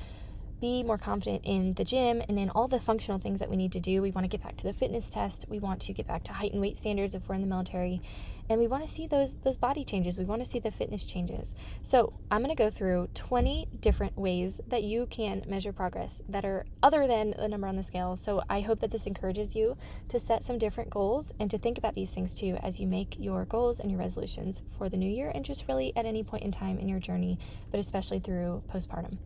be 0.60 0.84
more 0.84 0.98
confident 0.98 1.42
in 1.46 1.74
the 1.74 1.84
gym 1.84 2.22
and 2.28 2.40
in 2.40 2.50
all 2.50 2.68
the 2.68 2.80
functional 2.80 3.20
things 3.20 3.40
that 3.40 3.50
we 3.50 3.56
need 3.56 3.72
to 3.74 3.80
do. 3.80 4.02
We 4.02 4.12
want 4.12 4.26
to 4.26 4.30
get 4.30 4.44
back 4.44 4.58
to 4.58 4.64
the 4.64 4.74
fitness 4.74 5.10
test. 5.10 5.46
We 5.48 5.60
want 5.60 5.82
to 5.82 5.94
get 5.94 6.08
back 6.08 6.24
to 6.26 6.34
height 6.34 6.52
and 6.52 6.62
weight 6.62 6.78
standards 6.78 7.16
if 7.16 7.28
we're 7.28 7.36
in 7.36 7.42
the 7.42 7.48
military. 7.48 8.02
And 8.50 8.60
we 8.60 8.68
want 8.68 8.86
to 8.86 8.92
see 8.92 9.08
those 9.08 9.36
those 9.44 9.58
body 9.58 9.84
changes. 9.84 10.18
We 10.18 10.26
want 10.26 10.42
to 10.42 10.50
see 10.50 10.60
the 10.60 10.72
fitness 10.72 11.06
changes. 11.06 11.54
So, 11.84 12.14
I'm 12.32 12.42
going 12.42 12.56
to 12.56 12.64
go 12.64 12.70
through 12.70 13.10
20 13.14 13.68
different 13.82 14.18
ways 14.18 14.62
that 14.68 14.84
you 14.84 15.06
can 15.08 15.44
measure 15.48 15.74
progress 15.74 16.22
that 16.30 16.46
are 16.46 16.66
other 16.82 17.08
than 17.08 17.34
the 17.38 17.50
number 17.50 17.68
on 17.68 17.76
the 17.76 17.84
scale. 17.84 18.16
So, 18.16 18.42
I 18.50 18.62
hope 18.62 18.80
that 18.80 18.92
this 18.92 19.06
encourages 19.06 19.54
you 19.54 19.76
to 20.08 20.20
set 20.20 20.44
some 20.44 20.58
different 20.58 20.90
goals 20.90 21.34
and 21.40 21.52
to 21.52 21.58
think 21.58 21.78
about 21.78 21.94
these 21.94 22.14
things 22.14 22.34
too 22.36 22.58
as 22.64 22.80
you 22.80 22.88
make 22.88 23.18
your 23.20 23.44
goals 23.44 23.82
and 23.82 23.92
your 23.92 24.00
resolutions 24.00 24.62
for 24.78 24.88
the 24.88 24.98
new 24.98 25.10
year 25.10 25.30
and 25.36 25.44
just 25.44 25.68
really 25.68 25.92
at 25.98 26.06
any 26.06 26.24
point 26.24 26.44
in 26.44 26.52
time 26.52 26.80
in 26.80 26.88
your 26.88 27.00
journey, 27.00 27.38
but 27.70 27.82
especially 27.82 28.20
through 28.20 28.64
postpartum. 28.74 29.18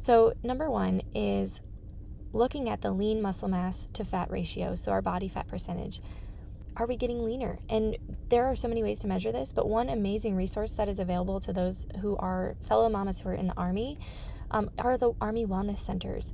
So, 0.00 0.32
number 0.42 0.70
one 0.70 1.02
is 1.14 1.60
looking 2.32 2.70
at 2.70 2.80
the 2.80 2.90
lean 2.90 3.20
muscle 3.20 3.48
mass 3.48 3.86
to 3.92 4.02
fat 4.02 4.30
ratio, 4.30 4.74
so 4.74 4.92
our 4.92 5.02
body 5.02 5.28
fat 5.28 5.46
percentage. 5.46 6.00
Are 6.74 6.86
we 6.86 6.96
getting 6.96 7.22
leaner? 7.22 7.58
And 7.68 7.98
there 8.30 8.46
are 8.46 8.56
so 8.56 8.66
many 8.66 8.82
ways 8.82 9.00
to 9.00 9.06
measure 9.06 9.30
this, 9.30 9.52
but 9.52 9.68
one 9.68 9.90
amazing 9.90 10.36
resource 10.36 10.74
that 10.76 10.88
is 10.88 11.00
available 11.00 11.38
to 11.40 11.52
those 11.52 11.86
who 12.00 12.16
are 12.16 12.56
fellow 12.62 12.88
mamas 12.88 13.20
who 13.20 13.28
are 13.28 13.34
in 13.34 13.48
the 13.48 13.56
Army 13.58 13.98
um, 14.50 14.70
are 14.78 14.96
the 14.96 15.12
Army 15.20 15.44
Wellness 15.44 15.80
Centers. 15.80 16.32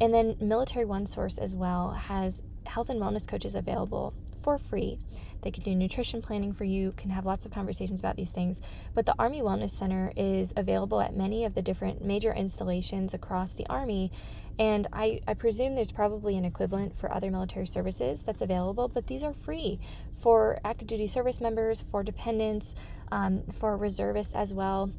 And 0.00 0.14
then 0.14 0.36
Military 0.40 0.86
OneSource 0.86 1.38
as 1.38 1.54
well 1.54 1.90
has 1.90 2.42
health 2.64 2.88
and 2.88 2.98
wellness 2.98 3.28
coaches 3.28 3.54
available 3.54 4.14
for 4.42 4.58
free. 4.58 4.98
They 5.42 5.50
can 5.50 5.62
do 5.64 5.74
nutrition 5.74 6.22
planning 6.22 6.52
for 6.52 6.64
you, 6.64 6.92
can 6.96 7.10
have 7.10 7.26
lots 7.26 7.44
of 7.46 7.52
conversations 7.52 8.00
about 8.00 8.16
these 8.16 8.30
things. 8.30 8.60
But 8.94 9.06
the 9.06 9.14
Army 9.18 9.40
Wellness 9.40 9.70
Center 9.70 10.12
is 10.16 10.52
available 10.56 11.00
at 11.00 11.16
many 11.16 11.44
of 11.44 11.54
the 11.54 11.62
different 11.62 12.04
major 12.04 12.32
installations 12.32 13.14
across 13.14 13.52
the 13.52 13.66
Army. 13.66 14.12
And 14.58 14.86
I, 14.92 15.20
I 15.26 15.34
presume 15.34 15.74
there's 15.74 15.92
probably 15.92 16.36
an 16.36 16.44
equivalent 16.44 16.94
for 16.94 17.12
other 17.12 17.30
military 17.30 17.66
services 17.66 18.22
that's 18.22 18.42
available, 18.42 18.88
but 18.88 19.06
these 19.06 19.22
are 19.22 19.32
free 19.32 19.80
for 20.14 20.58
active 20.64 20.88
duty 20.88 21.06
service 21.06 21.40
members, 21.40 21.82
for 21.82 22.02
dependents, 22.02 22.74
um, 23.10 23.42
for 23.52 23.76
reservists 23.76 24.34
as 24.34 24.52
well, 24.52 24.92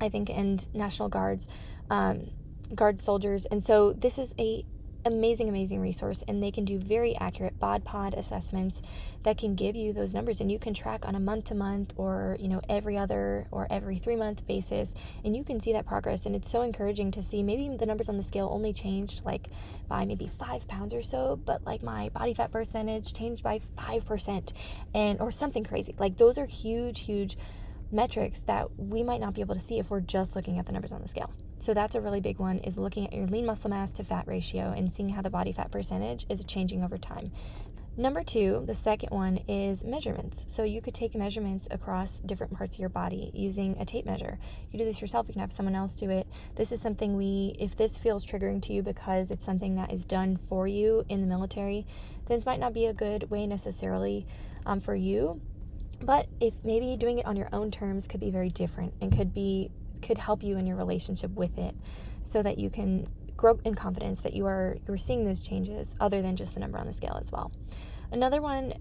I 0.00 0.08
think, 0.08 0.30
and 0.30 0.66
National 0.74 1.08
Guards. 1.08 1.48
Um, 1.90 2.30
guard 2.74 2.98
soldiers 2.98 3.44
and 3.44 3.62
so 3.62 3.92
this 3.92 4.18
is 4.18 4.34
a 4.38 4.64
amazing, 5.04 5.48
amazing 5.48 5.80
resource, 5.80 6.22
and 6.26 6.42
they 6.42 6.50
can 6.50 6.64
do 6.64 6.78
very 6.78 7.16
accurate 7.16 7.58
bod 7.58 7.84
pod 7.84 8.14
assessments 8.14 8.82
that 9.22 9.38
can 9.38 9.54
give 9.54 9.76
you 9.76 9.92
those 9.92 10.14
numbers, 10.14 10.40
and 10.40 10.50
you 10.50 10.58
can 10.58 10.74
track 10.74 11.06
on 11.06 11.14
a 11.14 11.20
month 11.20 11.46
to 11.46 11.54
month 11.54 11.92
or 11.96 12.36
you 12.40 12.48
know 12.48 12.60
every 12.68 12.96
other 12.96 13.46
or 13.50 13.66
every 13.70 13.98
three 13.98 14.16
month 14.16 14.46
basis, 14.46 14.94
and 15.24 15.36
you 15.36 15.44
can 15.44 15.60
see 15.60 15.72
that 15.72 15.86
progress. 15.86 16.26
And 16.26 16.34
it's 16.34 16.50
so 16.50 16.62
encouraging 16.62 17.10
to 17.12 17.22
see. 17.22 17.42
Maybe 17.42 17.76
the 17.76 17.86
numbers 17.86 18.08
on 18.08 18.16
the 18.16 18.22
scale 18.22 18.48
only 18.52 18.72
changed 18.72 19.24
like 19.24 19.48
by 19.88 20.04
maybe 20.04 20.26
five 20.26 20.66
pounds 20.68 20.94
or 20.94 21.02
so, 21.02 21.38
but 21.44 21.64
like 21.64 21.82
my 21.82 22.08
body 22.10 22.34
fat 22.34 22.50
percentage 22.50 23.12
changed 23.12 23.42
by 23.42 23.58
five 23.58 24.04
percent, 24.04 24.52
and 24.94 25.20
or 25.20 25.30
something 25.30 25.64
crazy. 25.64 25.94
Like 25.98 26.16
those 26.16 26.38
are 26.38 26.46
huge, 26.46 27.00
huge 27.00 27.36
metrics 27.92 28.42
that 28.42 28.68
we 28.78 29.02
might 29.02 29.20
not 29.20 29.34
be 29.34 29.40
able 29.40 29.54
to 29.54 29.60
see 29.60 29.78
if 29.78 29.90
we're 29.90 30.00
just 30.00 30.34
looking 30.34 30.58
at 30.58 30.66
the 30.66 30.72
numbers 30.72 30.92
on 30.92 31.00
the 31.00 31.08
scale. 31.08 31.30
So 31.64 31.72
that's 31.72 31.94
a 31.94 32.00
really 32.02 32.20
big 32.20 32.38
one 32.38 32.58
is 32.58 32.76
looking 32.76 33.06
at 33.06 33.14
your 33.14 33.26
lean 33.26 33.46
muscle 33.46 33.70
mass 33.70 33.90
to 33.92 34.04
fat 34.04 34.26
ratio 34.26 34.74
and 34.76 34.92
seeing 34.92 35.08
how 35.08 35.22
the 35.22 35.30
body 35.30 35.50
fat 35.50 35.70
percentage 35.70 36.26
is 36.28 36.44
changing 36.44 36.84
over 36.84 36.98
time. 36.98 37.32
Number 37.96 38.22
two, 38.22 38.64
the 38.66 38.74
second 38.74 39.08
one 39.08 39.38
is 39.48 39.82
measurements. 39.82 40.44
So 40.46 40.64
you 40.64 40.82
could 40.82 40.92
take 40.92 41.14
measurements 41.14 41.66
across 41.70 42.20
different 42.20 42.52
parts 42.52 42.76
of 42.76 42.80
your 42.80 42.90
body 42.90 43.30
using 43.32 43.78
a 43.80 43.86
tape 43.86 44.04
measure. 44.04 44.38
You 44.64 44.70
can 44.72 44.80
do 44.80 44.84
this 44.84 45.00
yourself, 45.00 45.26
you 45.26 45.32
can 45.32 45.40
have 45.40 45.50
someone 45.50 45.74
else 45.74 45.96
do 45.96 46.10
it. 46.10 46.26
This 46.54 46.70
is 46.70 46.82
something 46.82 47.16
we, 47.16 47.56
if 47.58 47.74
this 47.74 47.96
feels 47.96 48.26
triggering 48.26 48.60
to 48.60 48.74
you 48.74 48.82
because 48.82 49.30
it's 49.30 49.42
something 49.42 49.74
that 49.76 49.90
is 49.90 50.04
done 50.04 50.36
for 50.36 50.68
you 50.68 51.02
in 51.08 51.22
the 51.22 51.26
military, 51.26 51.86
then 52.26 52.36
this 52.36 52.44
might 52.44 52.60
not 52.60 52.74
be 52.74 52.84
a 52.84 52.92
good 52.92 53.30
way 53.30 53.46
necessarily 53.46 54.26
um, 54.66 54.80
for 54.80 54.94
you. 54.94 55.40
But 56.02 56.28
if 56.40 56.62
maybe 56.62 56.94
doing 56.98 57.20
it 57.20 57.24
on 57.24 57.36
your 57.36 57.48
own 57.54 57.70
terms 57.70 58.06
could 58.06 58.20
be 58.20 58.30
very 58.30 58.50
different 58.50 58.92
and 59.00 59.16
could 59.16 59.32
be 59.32 59.70
could 60.04 60.18
help 60.18 60.42
you 60.42 60.56
in 60.56 60.66
your 60.66 60.76
relationship 60.76 61.30
with 61.32 61.58
it 61.58 61.74
so 62.22 62.42
that 62.42 62.58
you 62.58 62.70
can 62.70 63.08
grow 63.36 63.58
in 63.64 63.74
confidence 63.74 64.22
that 64.22 64.34
you 64.34 64.46
are 64.46 64.76
you're 64.86 64.96
seeing 64.96 65.24
those 65.24 65.42
changes 65.42 65.96
other 66.00 66.22
than 66.22 66.36
just 66.36 66.54
the 66.54 66.60
number 66.60 66.78
on 66.78 66.86
the 66.86 66.92
scale 66.92 67.16
as 67.18 67.32
well. 67.32 67.50
Another 68.12 68.40
one 68.40 68.74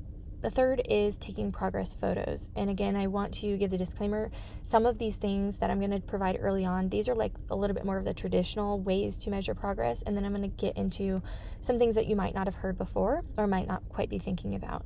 the 0.43 0.49
third 0.49 0.81
is 0.89 1.17
taking 1.17 1.53
progress 1.53 1.93
photos. 1.93 2.49
And 2.57 2.69
again, 2.69 2.97
I 2.97 3.07
want 3.07 3.33
to 3.35 3.55
give 3.55 3.71
the 3.71 3.77
disclaimer 3.77 4.29
some 4.63 4.85
of 4.85 4.97
these 4.97 5.15
things 5.15 5.57
that 5.59 5.71
I'm 5.71 5.79
going 5.79 5.91
to 5.91 6.01
provide 6.01 6.37
early 6.41 6.65
on, 6.65 6.89
these 6.89 7.07
are 7.07 7.15
like 7.15 7.31
a 7.49 7.55
little 7.55 7.73
bit 7.73 7.85
more 7.85 7.97
of 7.97 8.03
the 8.03 8.13
traditional 8.13 8.81
ways 8.81 9.17
to 9.19 9.29
measure 9.29 9.55
progress. 9.55 10.01
And 10.01 10.17
then 10.17 10.25
I'm 10.25 10.33
going 10.33 10.41
to 10.41 10.57
get 10.57 10.75
into 10.75 11.21
some 11.61 11.79
things 11.79 11.95
that 11.95 12.07
you 12.07 12.17
might 12.17 12.35
not 12.35 12.45
have 12.45 12.55
heard 12.55 12.77
before 12.77 13.23
or 13.37 13.47
might 13.47 13.69
not 13.69 13.87
quite 13.87 14.09
be 14.09 14.19
thinking 14.19 14.55
about. 14.55 14.85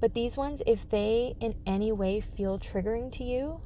But 0.00 0.12
these 0.12 0.36
ones, 0.36 0.60
if 0.66 0.86
they 0.90 1.34
in 1.40 1.54
any 1.64 1.92
way 1.92 2.20
feel 2.20 2.58
triggering 2.58 3.10
to 3.12 3.24
you 3.24 3.58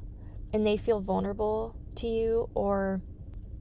and 0.53 0.65
they 0.65 0.77
feel 0.77 1.01
vulnerable 1.01 1.75
to 1.97 2.07
you 2.07 2.49
or 2.53 3.01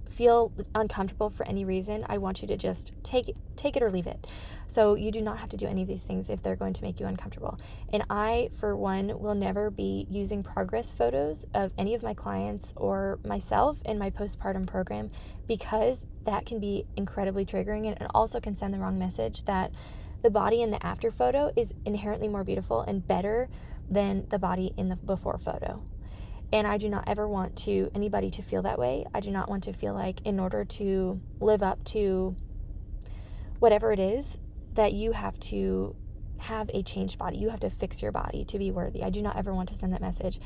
feel 0.09 0.53
uncomfortable 0.75 1.31
for 1.31 1.47
any 1.47 1.64
reason, 1.64 2.05
I 2.09 2.19
want 2.19 2.43
you 2.43 2.49
to 2.49 2.57
just 2.57 2.93
take 3.03 3.29
it, 3.29 3.37
take 3.57 3.76
it 3.76 3.83
or 3.83 3.91
leave 3.91 4.07
it. 4.07 4.26
So 4.67 4.95
you 4.95 5.11
do 5.11 5.21
not 5.21 5.38
have 5.38 5.49
to 5.50 5.57
do 5.57 5.67
any 5.67 5.83
of 5.83 5.88
these 5.88 6.05
things 6.05 6.31
if 6.31 6.43
they're 6.43 6.57
going 6.57 6.73
to 6.75 6.83
make 6.83 7.00
you 7.00 7.07
uncomfortable. 7.07 7.59
And 7.93 8.05
I, 8.09 8.50
for 8.53 8.76
one, 8.76 9.19
will 9.19 9.35
never 9.35 9.71
be 9.71 10.07
using 10.11 10.43
progress 10.43 10.91
photos 10.91 11.47
of 11.55 11.73
any 11.79 11.95
of 11.95 12.03
my 12.03 12.14
clients 12.14 12.73
or 12.76 13.19
myself 13.25 13.81
in 13.85 13.99
my 13.99 14.11
postpartum 14.11 14.67
program 14.67 15.11
because 15.47 16.07
that 16.25 16.47
can 16.47 16.61
be 16.61 16.87
incredibly 16.97 17.45
triggering 17.45 17.87
and 17.87 18.09
also 18.14 18.41
can 18.41 18.57
send 18.57 18.73
the 18.73 18.79
wrong 18.79 18.99
message 18.99 19.45
that 19.45 19.73
the 20.23 20.31
body 20.31 20.62
in 20.62 20.71
the 20.71 20.85
after 20.85 21.11
photo 21.11 21.53
is 21.55 21.75
inherently 21.85 22.29
more 22.29 22.45
beautiful 22.45 22.81
and 22.81 23.07
better 23.07 23.49
than 23.91 24.26
the 24.31 24.38
body 24.38 24.73
in 24.76 24.88
the 24.88 24.97
before 24.97 25.37
photo. 25.38 25.83
And 26.54 26.68
I 26.68 26.78
do 26.78 26.88
not 26.88 27.08
ever 27.08 27.26
want 27.26 27.56
to 27.64 27.90
anybody 27.96 28.30
to 28.30 28.42
feel 28.42 28.62
that 28.62 28.78
way. 28.78 29.04
I 29.12 29.18
do 29.18 29.32
not 29.32 29.50
want 29.50 29.64
to 29.64 29.73
feel 29.73 29.92
like 29.92 30.20
in 30.25 30.38
order 30.38 30.64
to 30.64 31.20
live 31.40 31.64
up 31.64 31.82
to 31.87 32.37
whatever 33.58 33.90
it 33.90 33.99
is 33.99 34.38
that 34.75 34.92
you 34.92 35.11
have 35.11 35.38
to 35.40 35.96
have 36.38 36.70
a 36.73 36.84
changed 36.84 37.18
body. 37.18 37.38
You 37.38 37.49
have 37.49 37.58
to 37.61 37.70
fix 37.70 38.00
your 38.00 38.12
body 38.12 38.44
to 38.44 38.58
be 38.61 38.70
worthy. 38.70 39.02
I 39.02 39.11
do 39.11 39.20
not 39.20 39.37
ever 39.37 39.52
want 39.52 39.68
to 39.70 39.75
send 39.75 39.94
that 39.94 40.00
message. 40.00 40.38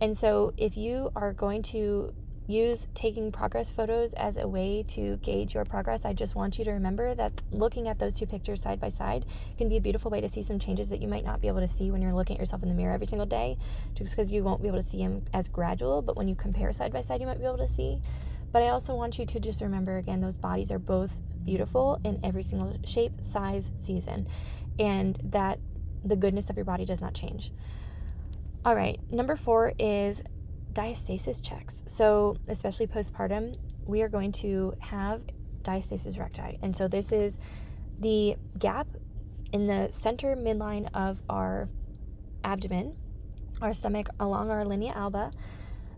And 0.00 0.16
so 0.16 0.54
if 0.56 0.76
you 0.76 1.10
are 1.16 1.32
going 1.32 1.62
to 1.62 2.14
use 2.46 2.86
taking 2.94 3.32
progress 3.32 3.70
photos 3.70 4.12
as 4.14 4.36
a 4.36 4.46
way 4.46 4.84
to 4.88 5.16
gauge 5.18 5.54
your 5.54 5.64
progress. 5.64 6.04
I 6.04 6.12
just 6.12 6.34
want 6.34 6.58
you 6.58 6.64
to 6.64 6.72
remember 6.72 7.14
that 7.14 7.32
looking 7.50 7.88
at 7.88 7.98
those 7.98 8.14
two 8.14 8.26
pictures 8.26 8.62
side 8.62 8.80
by 8.80 8.88
side 8.88 9.26
can 9.58 9.68
be 9.68 9.76
a 9.76 9.80
beautiful 9.80 10.10
way 10.10 10.20
to 10.20 10.28
see 10.28 10.42
some 10.42 10.58
changes 10.58 10.88
that 10.90 11.02
you 11.02 11.08
might 11.08 11.24
not 11.24 11.40
be 11.40 11.48
able 11.48 11.60
to 11.60 11.68
see 11.68 11.90
when 11.90 12.00
you're 12.00 12.12
looking 12.12 12.36
at 12.36 12.40
yourself 12.40 12.62
in 12.62 12.68
the 12.68 12.74
mirror 12.74 12.94
every 12.94 13.06
single 13.06 13.26
day, 13.26 13.58
just 13.94 14.12
because 14.12 14.30
you 14.30 14.42
won't 14.44 14.62
be 14.62 14.68
able 14.68 14.78
to 14.78 14.86
see 14.86 14.98
them 14.98 15.24
as 15.32 15.48
gradual. 15.48 16.02
But 16.02 16.16
when 16.16 16.28
you 16.28 16.34
compare 16.34 16.72
side 16.72 16.92
by 16.92 17.00
side, 17.00 17.20
you 17.20 17.26
might 17.26 17.38
be 17.38 17.44
able 17.44 17.58
to 17.58 17.68
see. 17.68 18.00
But 18.52 18.62
I 18.62 18.68
also 18.68 18.94
want 18.94 19.18
you 19.18 19.26
to 19.26 19.40
just 19.40 19.60
remember 19.60 19.96
again, 19.96 20.20
those 20.20 20.38
bodies 20.38 20.70
are 20.70 20.78
both 20.78 21.20
beautiful 21.44 22.00
in 22.04 22.20
every 22.24 22.42
single 22.42 22.76
shape, 22.84 23.12
size, 23.20 23.70
season, 23.76 24.28
and 24.78 25.18
that 25.24 25.58
the 26.04 26.16
goodness 26.16 26.50
of 26.50 26.56
your 26.56 26.64
body 26.64 26.84
does 26.84 27.00
not 27.00 27.14
change. 27.14 27.52
All 28.64 28.74
right, 28.74 29.00
number 29.12 29.36
four 29.36 29.72
is 29.78 30.22
diastasis 30.76 31.42
checks. 31.42 31.82
So, 31.86 32.36
especially 32.48 32.86
postpartum, 32.86 33.56
we 33.86 34.02
are 34.02 34.08
going 34.08 34.30
to 34.32 34.74
have 34.78 35.22
diastasis 35.62 36.18
recti. 36.18 36.58
And 36.62 36.76
so, 36.76 36.86
this 36.86 37.12
is 37.12 37.38
the 38.00 38.36
gap 38.58 38.86
in 39.52 39.66
the 39.66 39.88
center 39.90 40.36
midline 40.36 40.88
of 40.92 41.22
our 41.30 41.70
abdomen, 42.44 42.94
our 43.62 43.72
stomach, 43.72 44.08
along 44.20 44.50
our 44.50 44.66
linea 44.66 44.92
alba. 44.94 45.30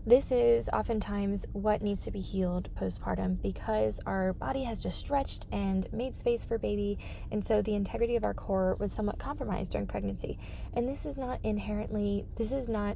This 0.05 0.31
is 0.31 0.69
oftentimes 0.71 1.45
what 1.51 1.81
needs 1.81 2.05
to 2.05 2.11
be 2.11 2.21
healed 2.21 2.69
postpartum 2.73 3.41
because 3.41 3.99
our 4.05 4.31
body 4.31 4.63
has 4.63 4.81
just 4.81 4.97
stretched 4.97 5.45
and 5.51 5.91
made 5.91 6.15
space 6.15 6.45
for 6.45 6.57
baby, 6.57 6.97
and 7.31 7.43
so 7.43 7.61
the 7.61 7.75
integrity 7.75 8.15
of 8.15 8.23
our 8.23 8.33
core 8.33 8.77
was 8.79 8.93
somewhat 8.93 9.19
compromised 9.19 9.73
during 9.73 9.87
pregnancy. 9.87 10.39
And 10.73 10.87
this 10.87 11.05
is 11.05 11.17
not 11.17 11.41
inherently, 11.43 12.25
this 12.37 12.53
is 12.53 12.69
not 12.69 12.95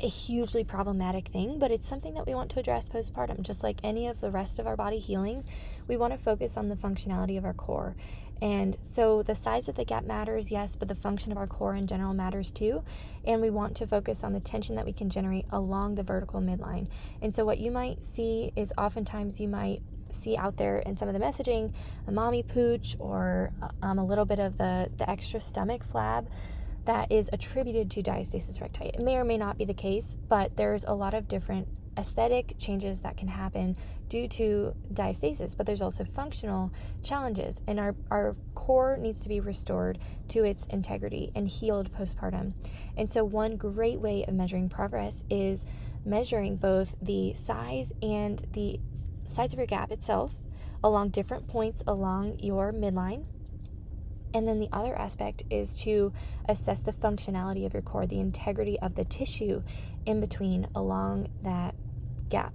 a 0.00 0.08
hugely 0.08 0.62
problematic 0.62 1.28
thing, 1.28 1.58
but 1.58 1.70
it's 1.70 1.86
something 1.86 2.14
that 2.14 2.26
we 2.26 2.34
want 2.34 2.50
to 2.50 2.60
address 2.60 2.88
postpartum. 2.88 3.42
Just 3.42 3.62
like 3.62 3.80
any 3.82 4.06
of 4.06 4.20
the 4.20 4.30
rest 4.30 4.58
of 4.58 4.66
our 4.66 4.76
body 4.76 4.98
healing, 4.98 5.44
we 5.88 5.96
want 5.96 6.12
to 6.12 6.18
focus 6.18 6.56
on 6.56 6.68
the 6.68 6.76
functionality 6.76 7.36
of 7.36 7.44
our 7.44 7.54
core. 7.54 7.96
And 8.40 8.76
so 8.82 9.24
the 9.24 9.34
size 9.34 9.68
of 9.68 9.74
the 9.74 9.84
gap 9.84 10.04
matters, 10.04 10.50
yes, 10.50 10.76
but 10.76 10.86
the 10.86 10.94
function 10.94 11.32
of 11.32 11.38
our 11.38 11.48
core 11.48 11.74
in 11.74 11.88
general 11.88 12.14
matters 12.14 12.52
too. 12.52 12.84
And 13.24 13.40
we 13.40 13.50
want 13.50 13.76
to 13.78 13.86
focus 13.86 14.22
on 14.22 14.32
the 14.32 14.40
tension 14.40 14.76
that 14.76 14.86
we 14.86 14.92
can 14.92 15.10
generate 15.10 15.46
along 15.50 15.96
the 15.96 16.04
vertical 16.04 16.40
midline. 16.40 16.86
And 17.20 17.34
so 17.34 17.44
what 17.44 17.58
you 17.58 17.72
might 17.72 18.04
see 18.04 18.52
is 18.54 18.72
oftentimes 18.78 19.40
you 19.40 19.48
might 19.48 19.82
see 20.12 20.36
out 20.36 20.56
there 20.56 20.78
in 20.78 20.96
some 20.96 21.08
of 21.08 21.14
the 21.14 21.20
messaging 21.20 21.72
a 22.06 22.12
mommy 22.12 22.42
pooch 22.42 22.96
or 22.98 23.52
um, 23.82 23.98
a 23.98 24.04
little 24.04 24.24
bit 24.24 24.38
of 24.38 24.56
the, 24.56 24.88
the 24.96 25.10
extra 25.10 25.40
stomach 25.40 25.82
flab 25.86 26.26
that 26.88 27.12
is 27.12 27.28
attributed 27.34 27.90
to 27.90 28.02
diastasis 28.02 28.62
recti. 28.62 28.86
It 28.86 29.00
may 29.00 29.16
or 29.16 29.24
may 29.24 29.36
not 29.36 29.58
be 29.58 29.66
the 29.66 29.74
case, 29.74 30.16
but 30.26 30.56
there's 30.56 30.86
a 30.86 30.94
lot 30.94 31.12
of 31.12 31.28
different 31.28 31.68
aesthetic 31.98 32.54
changes 32.56 33.02
that 33.02 33.14
can 33.14 33.28
happen 33.28 33.76
due 34.08 34.26
to 34.26 34.74
diastasis, 34.94 35.54
but 35.54 35.66
there's 35.66 35.82
also 35.82 36.02
functional 36.02 36.72
challenges, 37.02 37.60
and 37.66 37.78
our, 37.78 37.94
our 38.10 38.34
core 38.54 38.96
needs 38.96 39.20
to 39.20 39.28
be 39.28 39.38
restored 39.38 39.98
to 40.28 40.44
its 40.44 40.64
integrity 40.70 41.30
and 41.34 41.46
healed 41.46 41.92
postpartum. 41.92 42.54
And 42.96 43.10
so, 43.10 43.22
one 43.22 43.58
great 43.58 44.00
way 44.00 44.24
of 44.26 44.32
measuring 44.32 44.70
progress 44.70 45.24
is 45.28 45.66
measuring 46.06 46.56
both 46.56 46.96
the 47.02 47.34
size 47.34 47.92
and 48.00 48.42
the 48.54 48.80
size 49.26 49.52
of 49.52 49.58
your 49.58 49.66
gap 49.66 49.92
itself 49.92 50.32
along 50.82 51.10
different 51.10 51.46
points 51.48 51.82
along 51.86 52.38
your 52.38 52.72
midline. 52.72 53.26
And 54.34 54.46
then 54.46 54.58
the 54.60 54.68
other 54.72 54.96
aspect 54.98 55.44
is 55.50 55.80
to 55.80 56.12
assess 56.48 56.80
the 56.80 56.92
functionality 56.92 57.64
of 57.66 57.72
your 57.72 57.82
core, 57.82 58.06
the 58.06 58.20
integrity 58.20 58.78
of 58.80 58.94
the 58.94 59.04
tissue 59.04 59.62
in 60.06 60.20
between 60.20 60.66
along 60.74 61.28
that 61.42 61.74
gap. 62.28 62.52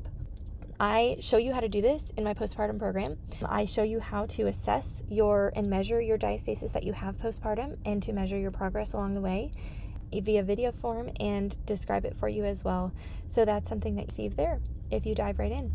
I 0.80 1.18
show 1.20 1.38
you 1.38 1.54
how 1.54 1.60
to 1.60 1.70
do 1.70 1.82
this 1.82 2.12
in 2.18 2.24
my 2.24 2.34
postpartum 2.34 2.78
program. 2.78 3.18
I 3.46 3.66
show 3.66 3.84
you 3.84 4.00
how 4.00 4.26
to 4.28 4.48
assess 4.48 5.04
your 5.08 5.54
and 5.56 5.70
measure 5.70 6.02
your 6.02 6.18
diastasis 6.18 6.74
that 6.74 6.84
you 6.84 6.94
have 6.94 7.18
postpartum 7.18 7.78
and 7.86 8.02
to 8.04 8.14
measure 8.14 8.38
your 8.38 8.52
progress 8.52 8.94
along 8.94 9.14
the 9.14 9.22
way 9.22 9.52
via 10.14 10.44
video 10.44 10.72
form 10.72 11.10
and 11.20 11.58
describe 11.66 12.06
it 12.06 12.16
for 12.16 12.28
you 12.28 12.46
as 12.46 12.64
well. 12.64 12.92
So 13.28 13.46
that's 13.46 13.68
something 13.68 13.96
that 13.96 14.12
you 14.12 14.12
see 14.12 14.28
there 14.28 14.60
if 14.92 15.06
you 15.06 15.16
dive 15.16 15.40
right 15.40 15.52
in. 15.52 15.72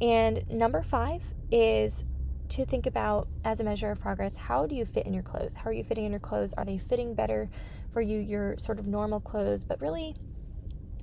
And 0.00 0.48
number 0.50 0.82
five 0.82 1.22
is 1.50 2.04
to 2.50 2.66
think 2.66 2.86
about 2.86 3.28
as 3.44 3.60
a 3.60 3.64
measure 3.64 3.90
of 3.90 4.00
progress 4.00 4.36
how 4.36 4.66
do 4.66 4.74
you 4.74 4.84
fit 4.84 5.06
in 5.06 5.14
your 5.14 5.22
clothes? 5.22 5.54
How 5.54 5.70
are 5.70 5.72
you 5.72 5.84
fitting 5.84 6.04
in 6.04 6.10
your 6.10 6.20
clothes? 6.20 6.52
Are 6.54 6.64
they 6.64 6.78
fitting 6.78 7.14
better 7.14 7.48
for 7.90 8.00
you, 8.00 8.18
your 8.18 8.58
sort 8.58 8.78
of 8.78 8.86
normal 8.86 9.20
clothes? 9.20 9.64
But 9.64 9.80
really, 9.80 10.16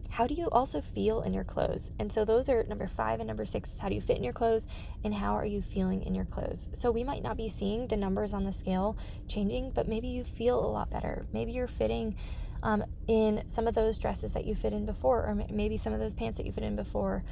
how 0.09 0.27
do 0.27 0.33
you 0.33 0.49
also 0.49 0.81
feel 0.81 1.21
in 1.21 1.33
your 1.33 1.43
clothes? 1.43 1.91
And 1.99 2.11
so 2.11 2.25
those 2.25 2.49
are 2.49 2.63
number 2.63 2.87
five 2.87 3.19
and 3.19 3.27
number 3.27 3.45
six 3.45 3.73
is 3.73 3.79
how 3.79 3.89
do 3.89 3.95
you 3.95 4.01
fit 4.01 4.17
in 4.17 4.23
your 4.23 4.33
clothes 4.33 4.67
and 5.03 5.13
how 5.13 5.33
are 5.33 5.45
you 5.45 5.61
feeling 5.61 6.03
in 6.03 6.15
your 6.15 6.25
clothes? 6.25 6.69
So 6.73 6.91
we 6.91 7.03
might 7.03 7.23
not 7.23 7.37
be 7.37 7.49
seeing 7.49 7.87
the 7.87 7.97
numbers 7.97 8.33
on 8.33 8.43
the 8.43 8.51
scale 8.51 8.97
changing, 9.27 9.71
but 9.71 9.87
maybe 9.87 10.07
you 10.07 10.23
feel 10.23 10.59
a 10.59 10.67
lot 10.67 10.89
better. 10.89 11.25
Maybe 11.33 11.51
you're 11.51 11.67
fitting 11.67 12.15
um, 12.63 12.83
in 13.07 13.43
some 13.47 13.67
of 13.67 13.75
those 13.75 13.97
dresses 13.97 14.33
that 14.33 14.45
you 14.45 14.55
fit 14.55 14.73
in 14.73 14.85
before, 14.85 15.25
or 15.25 15.35
maybe 15.49 15.77
some 15.77 15.93
of 15.93 15.99
those 15.99 16.13
pants 16.13 16.37
that 16.37 16.45
you 16.45 16.51
fit 16.51 16.63
in 16.63 16.75
before. 16.75 17.23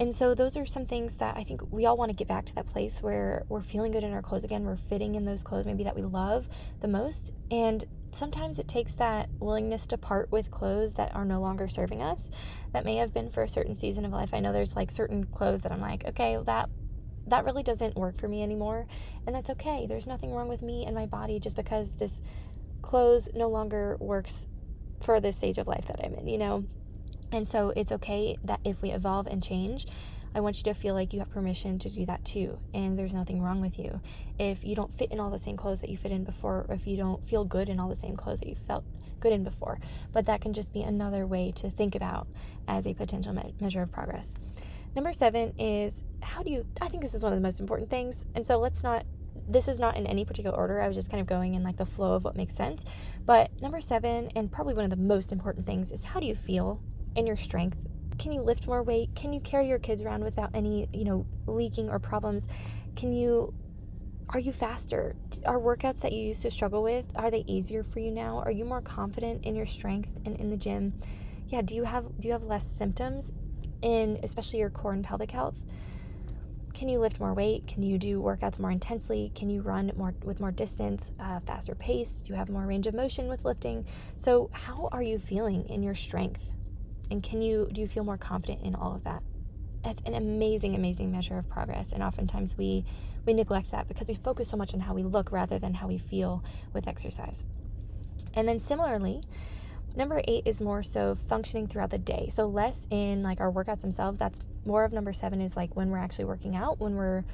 And 0.00 0.14
so 0.14 0.34
those 0.34 0.56
are 0.56 0.64
some 0.64 0.86
things 0.86 1.18
that 1.18 1.36
I 1.36 1.44
think 1.44 1.60
we 1.70 1.84
all 1.84 1.96
want 1.96 2.08
to 2.08 2.14
get 2.14 2.26
back 2.26 2.46
to 2.46 2.54
that 2.54 2.66
place 2.66 3.02
where 3.02 3.44
we're 3.50 3.60
feeling 3.60 3.92
good 3.92 4.02
in 4.02 4.14
our 4.14 4.22
clothes 4.22 4.44
again. 4.44 4.64
We're 4.64 4.76
fitting 4.76 5.14
in 5.14 5.26
those 5.26 5.44
clothes 5.44 5.66
maybe 5.66 5.84
that 5.84 5.94
we 5.94 6.00
love 6.00 6.48
the 6.80 6.88
most. 6.88 7.34
And 7.50 7.84
sometimes 8.12 8.58
it 8.58 8.66
takes 8.66 8.94
that 8.94 9.28
willingness 9.38 9.86
to 9.88 9.98
part 9.98 10.32
with 10.32 10.50
clothes 10.50 10.94
that 10.94 11.14
are 11.14 11.24
no 11.24 11.40
longer 11.40 11.68
serving 11.68 12.02
us 12.02 12.30
that 12.72 12.84
may 12.84 12.96
have 12.96 13.12
been 13.12 13.28
for 13.28 13.42
a 13.42 13.48
certain 13.48 13.74
season 13.74 14.04
of 14.04 14.10
life 14.10 14.34
i 14.34 14.40
know 14.40 14.52
there's 14.52 14.74
like 14.74 14.90
certain 14.90 15.24
clothes 15.26 15.62
that 15.62 15.72
i'm 15.72 15.80
like 15.80 16.04
okay 16.04 16.36
that 16.44 16.68
that 17.28 17.44
really 17.44 17.62
doesn't 17.62 17.94
work 17.96 18.16
for 18.16 18.26
me 18.26 18.42
anymore 18.42 18.86
and 19.26 19.34
that's 19.34 19.50
okay 19.50 19.86
there's 19.86 20.06
nothing 20.06 20.32
wrong 20.32 20.48
with 20.48 20.62
me 20.62 20.84
and 20.86 20.94
my 20.94 21.06
body 21.06 21.38
just 21.38 21.56
because 21.56 21.96
this 21.96 22.22
clothes 22.82 23.28
no 23.34 23.48
longer 23.48 23.96
works 24.00 24.46
for 25.02 25.20
this 25.20 25.36
stage 25.36 25.58
of 25.58 25.68
life 25.68 25.86
that 25.86 26.00
i'm 26.04 26.14
in 26.14 26.26
you 26.26 26.38
know 26.38 26.64
and 27.32 27.46
so 27.46 27.72
it's 27.76 27.92
okay 27.92 28.36
that 28.44 28.60
if 28.64 28.82
we 28.82 28.90
evolve 28.90 29.26
and 29.26 29.42
change 29.42 29.86
I 30.34 30.40
want 30.40 30.58
you 30.58 30.64
to 30.64 30.74
feel 30.74 30.94
like 30.94 31.12
you 31.12 31.18
have 31.18 31.30
permission 31.30 31.78
to 31.80 31.90
do 31.90 32.06
that 32.06 32.24
too, 32.24 32.58
and 32.72 32.96
there's 32.96 33.14
nothing 33.14 33.42
wrong 33.42 33.60
with 33.60 33.78
you. 33.78 34.00
If 34.38 34.64
you 34.64 34.76
don't 34.76 34.92
fit 34.92 35.10
in 35.10 35.18
all 35.18 35.30
the 35.30 35.38
same 35.38 35.56
clothes 35.56 35.80
that 35.80 35.90
you 35.90 35.96
fit 35.96 36.12
in 36.12 36.22
before, 36.22 36.66
or 36.68 36.74
if 36.74 36.86
you 36.86 36.96
don't 36.96 37.24
feel 37.24 37.44
good 37.44 37.68
in 37.68 37.80
all 37.80 37.88
the 37.88 37.96
same 37.96 38.16
clothes 38.16 38.40
that 38.40 38.48
you 38.48 38.54
felt 38.54 38.84
good 39.18 39.32
in 39.32 39.42
before, 39.42 39.80
but 40.12 40.26
that 40.26 40.40
can 40.40 40.52
just 40.52 40.72
be 40.72 40.82
another 40.82 41.26
way 41.26 41.50
to 41.56 41.68
think 41.68 41.96
about 41.96 42.28
as 42.68 42.86
a 42.86 42.94
potential 42.94 43.32
me- 43.32 43.54
measure 43.60 43.82
of 43.82 43.90
progress. 43.90 44.34
Number 44.94 45.12
seven 45.12 45.52
is 45.58 46.04
how 46.22 46.42
do 46.42 46.50
you, 46.50 46.64
I 46.80 46.88
think 46.88 47.02
this 47.02 47.14
is 47.14 47.24
one 47.24 47.32
of 47.32 47.38
the 47.38 47.42
most 47.42 47.58
important 47.58 47.90
things, 47.90 48.24
and 48.34 48.46
so 48.46 48.58
let's 48.58 48.82
not 48.82 49.04
this 49.48 49.66
is 49.66 49.80
not 49.80 49.96
in 49.96 50.06
any 50.06 50.24
particular 50.24 50.56
order. 50.56 50.80
I 50.80 50.86
was 50.86 50.96
just 50.96 51.10
kind 51.10 51.20
of 51.20 51.26
going 51.26 51.54
in 51.54 51.64
like 51.64 51.76
the 51.76 51.86
flow 51.86 52.12
of 52.12 52.22
what 52.22 52.36
makes 52.36 52.54
sense. 52.54 52.84
But 53.26 53.50
number 53.60 53.80
seven, 53.80 54.30
and 54.36 54.50
probably 54.50 54.74
one 54.74 54.84
of 54.84 54.90
the 54.90 54.96
most 54.96 55.32
important 55.32 55.66
things, 55.66 55.90
is 55.90 56.04
how 56.04 56.20
do 56.20 56.26
you 56.26 56.36
feel 56.36 56.80
in 57.16 57.26
your 57.26 57.36
strength 57.36 57.86
can 58.20 58.32
you 58.32 58.42
lift 58.42 58.66
more 58.66 58.82
weight? 58.82 59.08
Can 59.14 59.32
you 59.32 59.40
carry 59.40 59.66
your 59.66 59.78
kids 59.78 60.02
around 60.02 60.22
without 60.22 60.50
any, 60.52 60.86
you 60.92 61.04
know, 61.04 61.24
leaking 61.46 61.88
or 61.88 61.98
problems? 61.98 62.46
Can 62.94 63.14
you 63.14 63.54
are 64.28 64.38
you 64.38 64.52
faster? 64.52 65.16
Are 65.46 65.58
workouts 65.58 66.02
that 66.02 66.12
you 66.12 66.20
used 66.20 66.42
to 66.42 66.50
struggle 66.50 66.82
with, 66.84 67.04
are 67.16 67.32
they 67.32 67.42
easier 67.48 67.82
for 67.82 67.98
you 67.98 68.12
now? 68.12 68.38
Are 68.40 68.50
you 68.50 68.64
more 68.64 68.82
confident 68.82 69.44
in 69.44 69.56
your 69.56 69.66
strength 69.66 70.20
and 70.26 70.36
in 70.36 70.50
the 70.50 70.56
gym? 70.56 70.92
Yeah, 71.48 71.62
do 71.62 71.74
you 71.74 71.82
have 71.82 72.04
do 72.20 72.28
you 72.28 72.32
have 72.32 72.44
less 72.44 72.66
symptoms 72.66 73.32
in 73.80 74.20
especially 74.22 74.58
your 74.58 74.70
core 74.70 74.92
and 74.92 75.02
pelvic 75.02 75.30
health? 75.30 75.56
Can 76.74 76.90
you 76.90 76.98
lift 77.00 77.20
more 77.20 77.32
weight? 77.32 77.66
Can 77.66 77.82
you 77.82 77.96
do 77.96 78.20
workouts 78.20 78.58
more 78.58 78.70
intensely? 78.70 79.32
Can 79.34 79.48
you 79.48 79.62
run 79.62 79.92
more 79.96 80.12
with 80.24 80.40
more 80.40 80.52
distance, 80.52 81.10
uh, 81.18 81.40
faster 81.40 81.74
pace? 81.74 82.20
Do 82.20 82.34
you 82.34 82.38
have 82.38 82.50
more 82.50 82.66
range 82.66 82.86
of 82.86 82.92
motion 82.92 83.28
with 83.28 83.46
lifting? 83.46 83.86
So, 84.18 84.50
how 84.52 84.90
are 84.92 85.02
you 85.02 85.18
feeling 85.18 85.66
in 85.70 85.82
your 85.82 85.94
strength? 85.94 86.52
And 87.10 87.22
can 87.22 87.42
you 87.42 87.68
do 87.72 87.80
you 87.80 87.88
feel 87.88 88.04
more 88.04 88.18
confident 88.18 88.62
in 88.62 88.74
all 88.74 88.94
of 88.94 89.04
that? 89.04 89.22
That's 89.82 90.00
an 90.02 90.14
amazing, 90.14 90.74
amazing 90.74 91.10
measure 91.10 91.38
of 91.38 91.48
progress. 91.48 91.92
And 91.92 92.02
oftentimes 92.02 92.56
we 92.56 92.84
we 93.26 93.32
neglect 93.32 93.70
that 93.72 93.88
because 93.88 94.08
we 94.08 94.14
focus 94.14 94.48
so 94.48 94.56
much 94.56 94.74
on 94.74 94.80
how 94.80 94.94
we 94.94 95.02
look 95.02 95.32
rather 95.32 95.58
than 95.58 95.74
how 95.74 95.86
we 95.86 95.98
feel 95.98 96.44
with 96.72 96.86
exercise. 96.86 97.44
And 98.34 98.46
then 98.46 98.60
similarly, 98.60 99.22
number 99.96 100.22
eight 100.26 100.46
is 100.46 100.60
more 100.60 100.82
so 100.82 101.14
functioning 101.14 101.66
throughout 101.66 101.90
the 101.90 101.98
day. 101.98 102.28
So 102.30 102.46
less 102.46 102.86
in 102.90 103.22
like 103.22 103.40
our 103.40 103.50
workouts 103.50 103.80
themselves. 103.80 104.18
That's 104.18 104.38
more 104.64 104.84
of 104.84 104.92
number 104.92 105.12
seven 105.12 105.40
is 105.40 105.56
like 105.56 105.74
when 105.74 105.90
we're 105.90 105.98
actually 105.98 106.26
working 106.26 106.54
out, 106.54 106.78
when 106.78 106.94
we're 106.94 107.24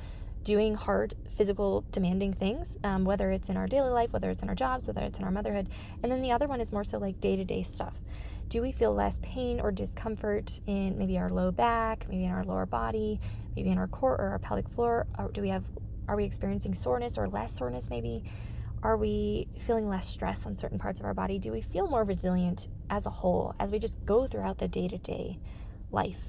doing 0.47 0.77
hard 0.77 1.13
physical 1.29 1.85
demanding 1.91 2.33
things 2.33 2.79
um, 2.85 3.05
whether 3.05 3.33
it's 3.33 3.49
in 3.49 3.57
our 3.57 3.67
daily 3.67 3.91
life 3.91 4.13
whether 4.13 4.31
it's 4.31 4.43
in 4.43 4.49
our 4.49 4.55
jobs 4.55 4.87
whether 4.87 5.01
it's 5.01 5.19
in 5.19 5.25
our 5.25 5.31
motherhood 5.33 5.69
and 6.05 6.13
then 6.13 6.23
the 6.23 6.31
other 6.31 6.47
one 6.47 6.61
is 6.61 6.71
more 6.71 6.85
so 6.85 6.99
like 6.99 7.21
day-to-day 7.21 7.65
stuff 7.65 7.95
do 8.49 8.63
we 8.63 8.73
feel 8.73 8.95
less 8.95 9.19
pain 9.23 9.61
or 9.61 9.73
discomfort 9.73 10.61
in 10.67 10.97
maybe 10.97 11.19
our 11.19 11.29
low 11.29 11.51
back, 11.51 12.07
maybe 12.09 12.25
in 12.25 12.31
our 12.31 12.45
lower 12.45 12.67
body, 12.67 13.21
maybe 13.57 13.71
in 13.71 13.79
our 13.79 13.89
core 13.89 14.13
or 14.13 14.31
our 14.31 14.39
pelvic 14.39 14.69
floor? 14.69 15.07
Or 15.19 15.31
do 15.33 15.43
we 15.43 15.49
have 15.49 15.65
are 16.09 16.17
we 16.17 16.25
experiencing 16.25 16.75
soreness 16.75 17.19
or 17.19 17.29
less 17.29 17.53
soreness 17.57 17.91
maybe? 17.91 18.25
Are 18.83 18.97
we 18.97 19.49
feeling 19.59 19.89
less 19.89 20.07
stress 20.07 20.47
on 20.47 20.57
certain 20.57 20.79
parts 20.79 21.01
of 21.01 21.07
our 21.07 21.15
body? 21.15 21.39
Do 21.39 21.51
we 21.51 21.61
feel 21.61 21.89
more 21.89 22.05
resilient 22.05 22.69
as 22.91 23.07
a 23.07 23.11
whole 23.11 23.55
as 23.59 23.73
we 23.73 23.79
just 23.79 24.05
go 24.05 24.27
throughout 24.27 24.59
the 24.59 24.69
day-to-day 24.69 25.39
life? 25.91 26.29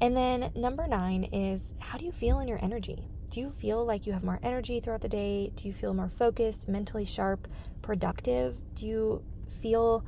And 0.00 0.16
then 0.16 0.52
number 0.54 0.86
9 0.86 1.24
is 1.24 1.74
how 1.80 1.98
do 1.98 2.04
you 2.04 2.12
feel 2.12 2.38
in 2.38 2.46
your 2.46 2.62
energy? 2.62 3.08
Do 3.32 3.40
you 3.40 3.48
feel 3.48 3.84
like 3.84 4.06
you 4.06 4.12
have 4.12 4.22
more 4.22 4.38
energy 4.42 4.78
throughout 4.78 5.00
the 5.00 5.08
day? 5.08 5.52
Do 5.56 5.66
you 5.66 5.72
feel 5.72 5.92
more 5.92 6.08
focused, 6.08 6.68
mentally 6.68 7.04
sharp, 7.04 7.48
productive? 7.82 8.56
Do 8.74 8.86
you 8.86 9.22
feel 9.60 10.04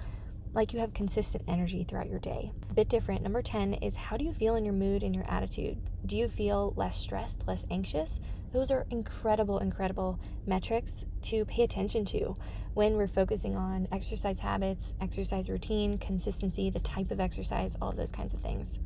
like 0.52 0.72
you 0.72 0.80
have 0.80 0.92
consistent 0.92 1.44
energy 1.46 1.84
throughout 1.84 2.08
your 2.08 2.18
day. 2.18 2.52
A 2.70 2.74
bit 2.74 2.88
different. 2.88 3.22
Number 3.22 3.40
10 3.40 3.74
is 3.74 3.94
how 3.94 4.16
do 4.16 4.24
you 4.24 4.32
feel 4.32 4.56
in 4.56 4.64
your 4.64 4.74
mood 4.74 5.02
and 5.02 5.14
your 5.14 5.28
attitude? 5.28 5.78
Do 6.06 6.16
you 6.16 6.28
feel 6.28 6.74
less 6.76 6.96
stressed, 6.96 7.46
less 7.46 7.66
anxious? 7.70 8.18
Those 8.52 8.72
are 8.72 8.86
incredible, 8.90 9.58
incredible 9.58 10.18
metrics 10.46 11.04
to 11.22 11.44
pay 11.44 11.62
attention 11.62 12.04
to 12.06 12.36
when 12.74 12.96
we're 12.96 13.06
focusing 13.06 13.56
on 13.56 13.86
exercise 13.92 14.40
habits, 14.40 14.94
exercise 15.00 15.48
routine, 15.48 15.98
consistency, 15.98 16.68
the 16.70 16.80
type 16.80 17.12
of 17.12 17.20
exercise, 17.20 17.76
all 17.80 17.90
of 17.90 17.96
those 17.96 18.12
kinds 18.12 18.34
of 18.34 18.40
things. 18.40 18.80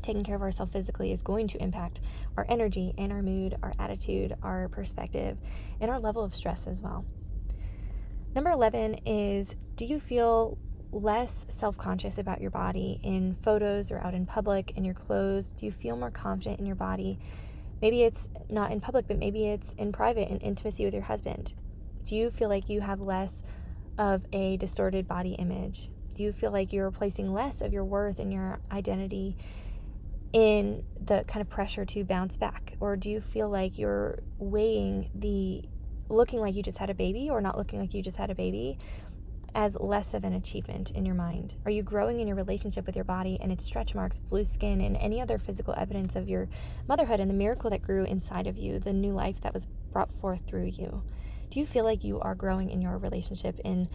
Taking 0.00 0.24
care 0.24 0.36
of 0.36 0.42
ourselves 0.42 0.72
physically 0.72 1.12
is 1.12 1.22
going 1.22 1.48
to 1.48 1.62
impact 1.62 2.00
our 2.36 2.46
energy 2.48 2.92
and 2.98 3.12
our 3.12 3.22
mood, 3.22 3.56
our 3.62 3.72
attitude, 3.78 4.34
our 4.42 4.68
perspective, 4.68 5.38
and 5.80 5.90
our 5.90 6.00
level 6.00 6.24
of 6.24 6.34
stress 6.34 6.66
as 6.66 6.80
well. 6.80 7.04
Number 8.34 8.50
11 8.50 8.94
is 9.06 9.56
do 9.76 9.84
you 9.84 10.00
feel 10.00 10.56
less 10.90 11.44
self 11.48 11.76
conscious 11.76 12.18
about 12.18 12.40
your 12.40 12.50
body 12.50 12.98
in 13.02 13.34
photos 13.34 13.90
or 13.90 13.98
out 13.98 14.14
in 14.14 14.24
public, 14.24 14.72
in 14.76 14.84
your 14.84 14.94
clothes? 14.94 15.52
Do 15.52 15.66
you 15.66 15.72
feel 15.72 15.96
more 15.96 16.10
confident 16.10 16.58
in 16.58 16.64
your 16.64 16.76
body? 16.76 17.18
Maybe 17.82 18.02
it's 18.02 18.28
not 18.48 18.70
in 18.70 18.80
public, 18.80 19.06
but 19.06 19.18
maybe 19.18 19.48
it's 19.48 19.74
in 19.74 19.92
private, 19.92 20.30
in 20.30 20.38
intimacy 20.38 20.84
with 20.84 20.94
your 20.94 21.02
husband. 21.02 21.54
Do 22.04 22.16
you 22.16 22.30
feel 22.30 22.48
like 22.48 22.68
you 22.68 22.80
have 22.80 23.00
less 23.00 23.42
of 23.98 24.24
a 24.32 24.56
distorted 24.56 25.06
body 25.06 25.32
image? 25.32 25.90
Do 26.14 26.22
you 26.22 26.32
feel 26.32 26.52
like 26.52 26.72
you're 26.72 26.90
placing 26.90 27.32
less 27.32 27.60
of 27.60 27.72
your 27.72 27.84
worth 27.84 28.18
and 28.18 28.32
your 28.32 28.60
identity 28.70 29.36
in 30.32 30.84
the 31.04 31.24
kind 31.26 31.42
of 31.42 31.50
pressure 31.50 31.84
to 31.84 32.04
bounce 32.04 32.36
back? 32.36 32.76
Or 32.80 32.96
do 32.96 33.10
you 33.10 33.20
feel 33.20 33.50
like 33.50 33.78
you're 33.78 34.22
weighing 34.38 35.10
the 35.14 35.64
looking 36.12 36.40
like 36.40 36.54
you 36.54 36.62
just 36.62 36.78
had 36.78 36.90
a 36.90 36.94
baby 36.94 37.30
or 37.30 37.40
not 37.40 37.56
looking 37.56 37.80
like 37.80 37.94
you 37.94 38.02
just 38.02 38.16
had 38.16 38.30
a 38.30 38.34
baby 38.34 38.78
as 39.54 39.76
less 39.78 40.14
of 40.14 40.24
an 40.24 40.34
achievement 40.34 40.90
in 40.92 41.04
your 41.04 41.14
mind? 41.14 41.56
Are 41.64 41.70
you 41.70 41.82
growing 41.82 42.20
in 42.20 42.26
your 42.26 42.36
relationship 42.36 42.86
with 42.86 42.96
your 42.96 43.04
body 43.04 43.38
and 43.40 43.52
its 43.52 43.64
stretch 43.64 43.94
marks, 43.94 44.18
its 44.18 44.32
loose 44.32 44.50
skin, 44.50 44.80
and 44.80 44.96
any 44.96 45.20
other 45.20 45.38
physical 45.38 45.74
evidence 45.76 46.16
of 46.16 46.28
your 46.28 46.48
motherhood 46.88 47.20
and 47.20 47.28
the 47.28 47.34
miracle 47.34 47.70
that 47.70 47.82
grew 47.82 48.04
inside 48.04 48.46
of 48.46 48.56
you, 48.56 48.78
the 48.78 48.92
new 48.92 49.12
life 49.12 49.40
that 49.42 49.52
was 49.52 49.66
brought 49.92 50.12
forth 50.12 50.46
through 50.46 50.66
you? 50.66 51.02
Do 51.50 51.60
you 51.60 51.66
feel 51.66 51.84
like 51.84 52.04
you 52.04 52.18
are 52.20 52.34
growing 52.34 52.70
in 52.70 52.80
your 52.80 52.96
relationship 52.96 53.58
in 53.64 53.88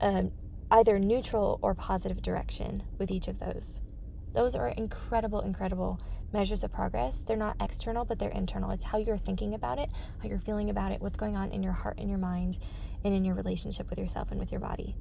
um, 0.00 0.30
either 0.70 0.98
neutral 0.98 1.58
or 1.62 1.74
positive 1.74 2.20
direction 2.20 2.82
with 2.98 3.10
each 3.10 3.28
of 3.28 3.38
those? 3.38 3.80
Those 4.34 4.54
are 4.54 4.68
incredible, 4.68 5.40
incredible 5.40 6.00
measures 6.32 6.64
of 6.64 6.72
progress. 6.72 7.22
They're 7.22 7.36
not 7.36 7.56
external, 7.60 8.04
but 8.04 8.18
they're 8.18 8.30
internal. 8.30 8.70
It's 8.70 8.84
how 8.84 8.98
you're 8.98 9.18
thinking 9.18 9.54
about 9.54 9.78
it, 9.78 9.90
how 10.20 10.28
you're 10.28 10.38
feeling 10.38 10.70
about 10.70 10.92
it, 10.92 11.00
what's 11.00 11.18
going 11.18 11.36
on 11.36 11.50
in 11.50 11.62
your 11.62 11.72
heart 11.72 11.98
and 11.98 12.08
your 12.08 12.18
mind, 12.18 12.58
and 13.04 13.14
in 13.14 13.24
your 13.24 13.34
relationship 13.34 13.88
with 13.90 13.98
yourself 13.98 14.30
and 14.30 14.38
with 14.38 14.52
your 14.52 14.60
body. 14.60 14.94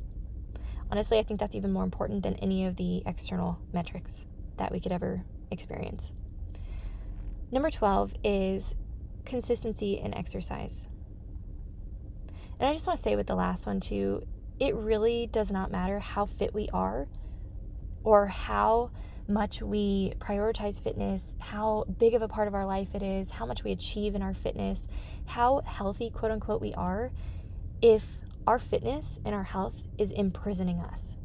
Honestly, 0.92 1.20
I 1.20 1.24
think 1.24 1.40
that's 1.40 1.56
even 1.56 1.72
more 1.72 1.84
important 1.84 2.24
than 2.24 2.36
any 2.36 2.66
of 2.66 2.76
the 2.76 3.04
external 3.06 3.60
metrics 3.74 4.26
that 4.58 4.72
we 4.72 4.80
could 4.80 4.92
ever 4.92 5.24
experience. 5.52 6.14
Number 7.52 7.70
12 7.70 8.14
is 8.24 8.76
consistency 9.26 10.00
in 10.00 10.14
exercise. 10.14 10.88
And 12.60 12.68
I 12.68 12.74
just 12.74 12.88
want 12.88 12.98
to 12.98 13.04
say 13.04 13.16
with 13.16 13.28
the 13.28 13.36
last 13.36 13.66
one 13.66 13.80
too, 13.80 14.26
it 14.60 14.76
really 14.76 15.28
does 15.28 15.52
not 15.52 15.72
matter 15.72 16.00
how 16.00 16.26
fit 16.26 16.54
we 16.54 16.70
are 16.74 17.08
or 18.04 18.26
how 18.26 18.92
much 19.28 19.62
we 19.62 20.14
prioritize 20.20 20.82
fitness, 20.82 21.36
how 21.40 21.86
big 22.00 22.14
of 22.14 22.22
a 22.22 22.28
part 22.28 22.48
of 22.48 22.56
our 22.56 22.66
life 22.66 22.96
it 22.96 23.02
is, 23.02 23.30
how 23.30 23.46
much 23.46 23.64
we 23.64 23.72
achieve 23.72 24.16
in 24.16 24.22
our 24.22 24.34
fitness, 24.34 24.88
how 25.26 25.62
healthy, 25.66 26.10
quote 26.10 26.32
unquote, 26.32 26.62
we 26.62 26.74
are, 26.74 27.12
if 27.82 28.08
our 28.48 28.60
fitness 28.60 29.20
and 29.26 29.36
our 29.36 29.44
health 29.44 29.84
is 29.98 30.12
imprisoning 30.12 30.80
us. 30.80 31.18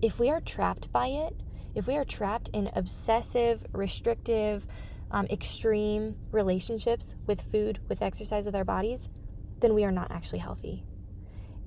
If 0.00 0.18
we 0.18 0.30
are 0.30 0.40
trapped 0.40 0.90
by 0.90 1.08
it, 1.08 1.34
if 1.74 1.86
we 1.86 1.96
are 1.96 2.04
trapped 2.04 2.48
in 2.52 2.70
obsessive, 2.74 3.64
restrictive, 3.72 4.66
um, 5.10 5.26
extreme 5.26 6.16
relationships 6.32 7.14
with 7.26 7.42
food, 7.42 7.80
with 7.88 8.00
exercise, 8.02 8.46
with 8.46 8.54
our 8.54 8.64
bodies, 8.64 9.08
then 9.60 9.74
we 9.74 9.84
are 9.84 9.92
not 9.92 10.10
actually 10.10 10.38
healthy. 10.38 10.84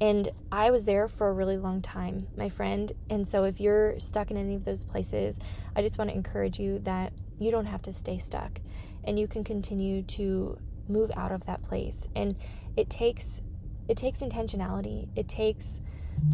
And 0.02 0.30
I 0.52 0.72
was 0.72 0.86
there 0.86 1.08
for 1.08 1.30
a 1.30 1.34
really 1.34 1.58
long 1.58 1.82
time, 1.82 2.28
my 2.36 2.50
friend. 2.50 2.92
And 3.10 3.28
so 3.28 3.46
if 3.46 3.60
you're 3.60 4.00
stuck 4.00 4.32
in 4.32 4.38
any 4.38 4.56
of 4.56 4.66
those 4.66 4.84
places, 4.84 5.40
I 5.76 5.82
just 5.82 5.98
want 5.98 6.10
to 6.10 6.16
encourage 6.16 6.60
you 6.60 6.80
that 6.80 7.14
you 7.40 7.52
don't 7.52 7.66
have 7.66 7.82
to 7.84 7.94
stay 7.94 8.18
stuck 8.18 8.60
and 9.04 9.18
you 9.18 9.28
can 9.28 9.44
continue 9.44 10.04
to 10.04 10.58
move 10.88 11.12
out 11.16 11.32
of 11.32 11.46
that 11.46 11.62
place. 11.64 12.08
And 12.16 12.36
it 12.76 12.90
takes 12.90 13.42
it 13.88 13.98
takes 13.98 14.22
intentionality. 14.22 15.10
It 15.16 15.28
takes 15.28 15.82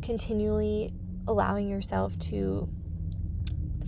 continually 0.02 0.94
allowing 1.28 1.68
yourself 1.68 2.18
to 2.20 2.70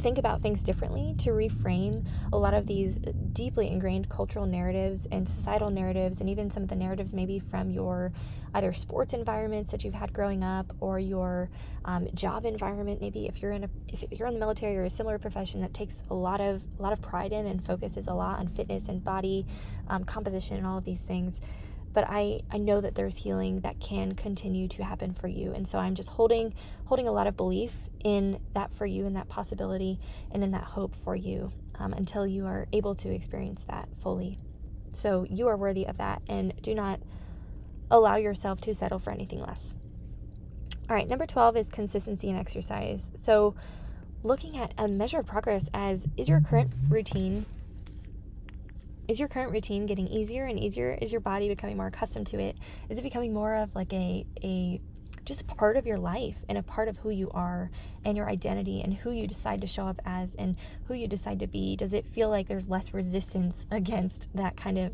think 0.02 0.18
about 0.18 0.42
things 0.42 0.64
differently, 0.64 1.14
to 1.20 1.30
reframe 1.30 2.06
a 2.34 2.38
lot 2.38 2.54
of 2.54 2.66
these 2.66 2.98
deeply 3.34 3.70
ingrained 3.70 4.10
cultural 4.10 4.46
narratives 4.46 5.08
and 5.12 5.28
societal 5.28 5.70
narratives, 5.70 6.20
and 6.20 6.30
even 6.30 6.50
some 6.50 6.64
of 6.64 6.70
the 6.70 6.76
narratives 6.76 7.14
maybe 7.14 7.40
from 7.40 7.70
your 7.70 8.12
either 8.56 8.74
sports 8.74 9.14
environments 9.14 9.72
that 9.72 9.84
you've 9.84 9.94
had 9.94 10.12
growing 10.12 10.44
up 10.44 10.76
or 10.80 11.00
your 11.00 11.50
um, 11.86 12.08
job 12.14 12.46
environment. 12.46 13.00
Maybe 13.00 13.28
if 13.28 13.42
you're 13.42 13.52
in 13.52 13.64
a 13.64 13.70
if 13.88 14.04
you're 14.12 14.28
in 14.28 14.34
the 14.34 14.40
military 14.40 14.76
or 14.78 14.86
a 14.86 14.90
similar 14.90 15.20
profession 15.20 15.62
that 15.62 15.74
takes 15.74 16.04
a 16.10 16.14
lot 16.14 16.42
of 16.42 16.66
a 16.80 16.82
lot 16.82 16.94
of 16.94 17.02
pride 17.02 17.32
in 17.32 17.46
and 17.46 17.64
focuses 17.64 18.08
a 18.08 18.14
lot 18.14 18.40
on 18.40 18.48
fitness 18.48 18.90
and 18.90 19.04
body 19.04 19.46
um, 19.88 20.04
composition 20.04 20.58
and 20.58 20.66
all 20.66 20.78
of 20.78 20.84
these 20.84 21.02
things 21.02 21.40
but 21.94 22.06
I, 22.08 22.42
I 22.50 22.58
know 22.58 22.82
that 22.82 22.96
there's 22.96 23.18
healing 23.18 23.62
that 23.62 23.80
can 23.80 24.14
continue 24.14 24.68
to 24.70 24.84
happen 24.84 25.14
for 25.14 25.28
you. 25.28 25.54
And 25.54 25.68
so 25.68 25.78
i'm 25.78 25.96
just 25.96 26.10
holding 26.10 26.54
holding 26.86 27.08
a 27.08 27.12
lot 27.12 27.28
of 27.28 27.38
belief 27.38 27.74
in 28.04 28.40
that 28.54 28.74
for 28.74 28.86
you 28.86 29.06
and 29.06 29.16
that 29.16 29.30
possibility 29.30 30.00
and 30.32 30.44
in 30.44 30.52
that 30.52 30.64
hope 30.64 30.96
for 30.96 31.16
you 31.16 31.52
um, 31.80 31.94
until 31.94 32.26
you 32.26 32.46
are 32.46 32.68
able 32.74 32.96
to 32.96 33.14
experience 33.14 33.64
that 33.66 33.90
fully. 34.02 34.40
So 34.94 35.26
you 35.30 35.48
are 35.48 35.58
worthy 35.58 35.86
of 35.86 35.98
that 35.98 36.22
and 36.28 36.54
do 36.62 36.76
not 36.76 37.00
allow 37.90 38.16
yourself 38.16 38.62
to 38.62 38.74
settle 38.74 39.00
for 39.00 39.12
anything 39.12 39.42
less. 39.42 39.74
All 40.90 40.96
right 40.96 41.08
number 41.08 41.26
12 41.26 41.58
is 41.58 41.70
consistency 41.70 42.30
in 42.30 42.38
exercise. 42.38 43.12
So 43.16 43.56
looking 44.24 44.58
at 44.58 44.74
a 44.78 44.88
measure 44.88 45.20
of 45.20 45.26
progress 45.26 45.70
as 45.74 46.08
is 46.18 46.30
your 46.30 46.42
current 46.42 46.72
routine 46.90 47.46
is 49.12 49.20
your 49.20 49.28
current 49.28 49.52
routine 49.52 49.86
getting 49.86 50.08
easier 50.08 50.46
and 50.46 50.58
easier? 50.58 50.98
Is 51.02 51.12
your 51.12 51.20
body 51.20 51.50
becoming 51.50 51.76
more 51.76 51.88
accustomed 51.88 52.28
to 52.28 52.40
it? 52.40 52.58
Is 52.88 52.98
it 52.98 53.02
becoming 53.02 53.34
more 53.34 53.56
of 53.56 53.76
like 53.76 53.92
a 53.92 54.26
a 54.42 54.80
just 55.26 55.46
part 55.48 55.76
of 55.76 55.86
your 55.86 55.98
life 55.98 56.38
and 56.48 56.58
a 56.58 56.64
part 56.64 56.88
of 56.88 56.96
who 56.96 57.10
you 57.10 57.30
are 57.32 57.70
and 58.06 58.16
your 58.16 58.30
identity 58.30 58.82
and 58.82 58.94
who 58.94 59.12
you 59.12 59.28
decide 59.28 59.60
to 59.62 59.68
show 59.68 59.86
up 59.86 60.00
as 60.06 60.34
and 60.36 60.56
who 60.86 60.94
you 60.94 61.10
decide 61.10 61.40
to 61.40 61.48
be? 61.48 61.76
Does 61.76 61.94
it 61.94 62.08
feel 62.08 62.30
like 62.30 62.48
there's 62.48 62.70
less 62.70 62.94
resistance 62.94 63.68
against 63.72 64.30
that 64.34 64.56
kind 64.56 64.78
of 64.78 64.94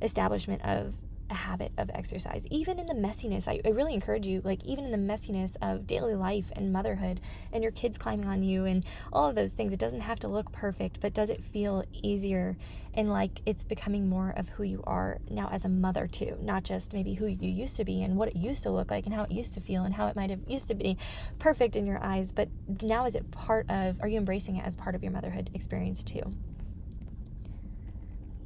establishment 0.00 0.62
of 0.64 0.94
a 1.30 1.34
habit 1.34 1.72
of 1.78 1.90
exercise 1.94 2.46
even 2.50 2.78
in 2.78 2.86
the 2.86 2.94
messiness. 2.94 3.48
I, 3.48 3.60
I, 3.64 3.70
really 3.70 3.94
encourage 3.94 4.26
you 4.26 4.40
like 4.44 4.64
even 4.64 4.84
in 4.84 4.90
the 4.90 5.12
messiness 5.12 5.56
of 5.62 5.86
daily 5.86 6.14
life 6.14 6.50
and 6.56 6.72
motherhood 6.72 7.20
and 7.52 7.62
your 7.62 7.72
kids 7.72 7.98
climbing 7.98 8.26
on 8.26 8.42
you 8.42 8.64
and 8.64 8.84
all 9.12 9.28
of 9.28 9.34
those 9.34 9.52
things 9.52 9.72
it 9.72 9.78
doesn't 9.78 10.00
have 10.00 10.18
to 10.20 10.28
look 10.28 10.50
perfect 10.52 11.00
but 11.00 11.14
does 11.14 11.30
it 11.30 11.42
feel 11.42 11.84
easier 11.92 12.56
and 12.94 13.10
like 13.10 13.40
it's 13.46 13.64
becoming 13.64 14.08
more 14.08 14.30
of 14.36 14.48
who 14.48 14.62
you 14.62 14.82
are 14.86 15.18
now 15.30 15.48
as 15.52 15.64
a 15.64 15.68
mother 15.68 16.06
too 16.06 16.36
not 16.40 16.64
just 16.64 16.92
maybe 16.92 17.14
who 17.14 17.26
you 17.26 17.48
used 17.48 17.76
to 17.76 17.84
be 17.84 18.02
and 18.02 18.16
what 18.16 18.28
it 18.28 18.36
used 18.36 18.62
to 18.62 18.70
look 18.70 18.90
like 18.90 19.06
and 19.06 19.14
how 19.14 19.24
it 19.24 19.30
used 19.30 19.54
to 19.54 19.60
feel 19.60 19.84
and 19.84 19.94
how 19.94 20.06
it 20.06 20.16
might 20.16 20.30
have 20.30 20.40
used 20.48 20.68
to 20.68 20.74
be 20.74 20.96
perfect 21.38 21.76
in 21.76 21.86
your 21.86 22.02
eyes 22.02 22.32
but 22.32 22.48
now 22.82 23.04
is 23.04 23.14
it 23.14 23.30
part 23.30 23.68
of 23.70 24.00
are 24.00 24.08
you 24.08 24.18
embracing 24.18 24.56
it 24.56 24.64
as 24.64 24.74
part 24.76 24.94
of 24.94 25.02
your 25.02 25.12
motherhood 25.12 25.50
experience 25.54 26.02
too? 26.02 26.22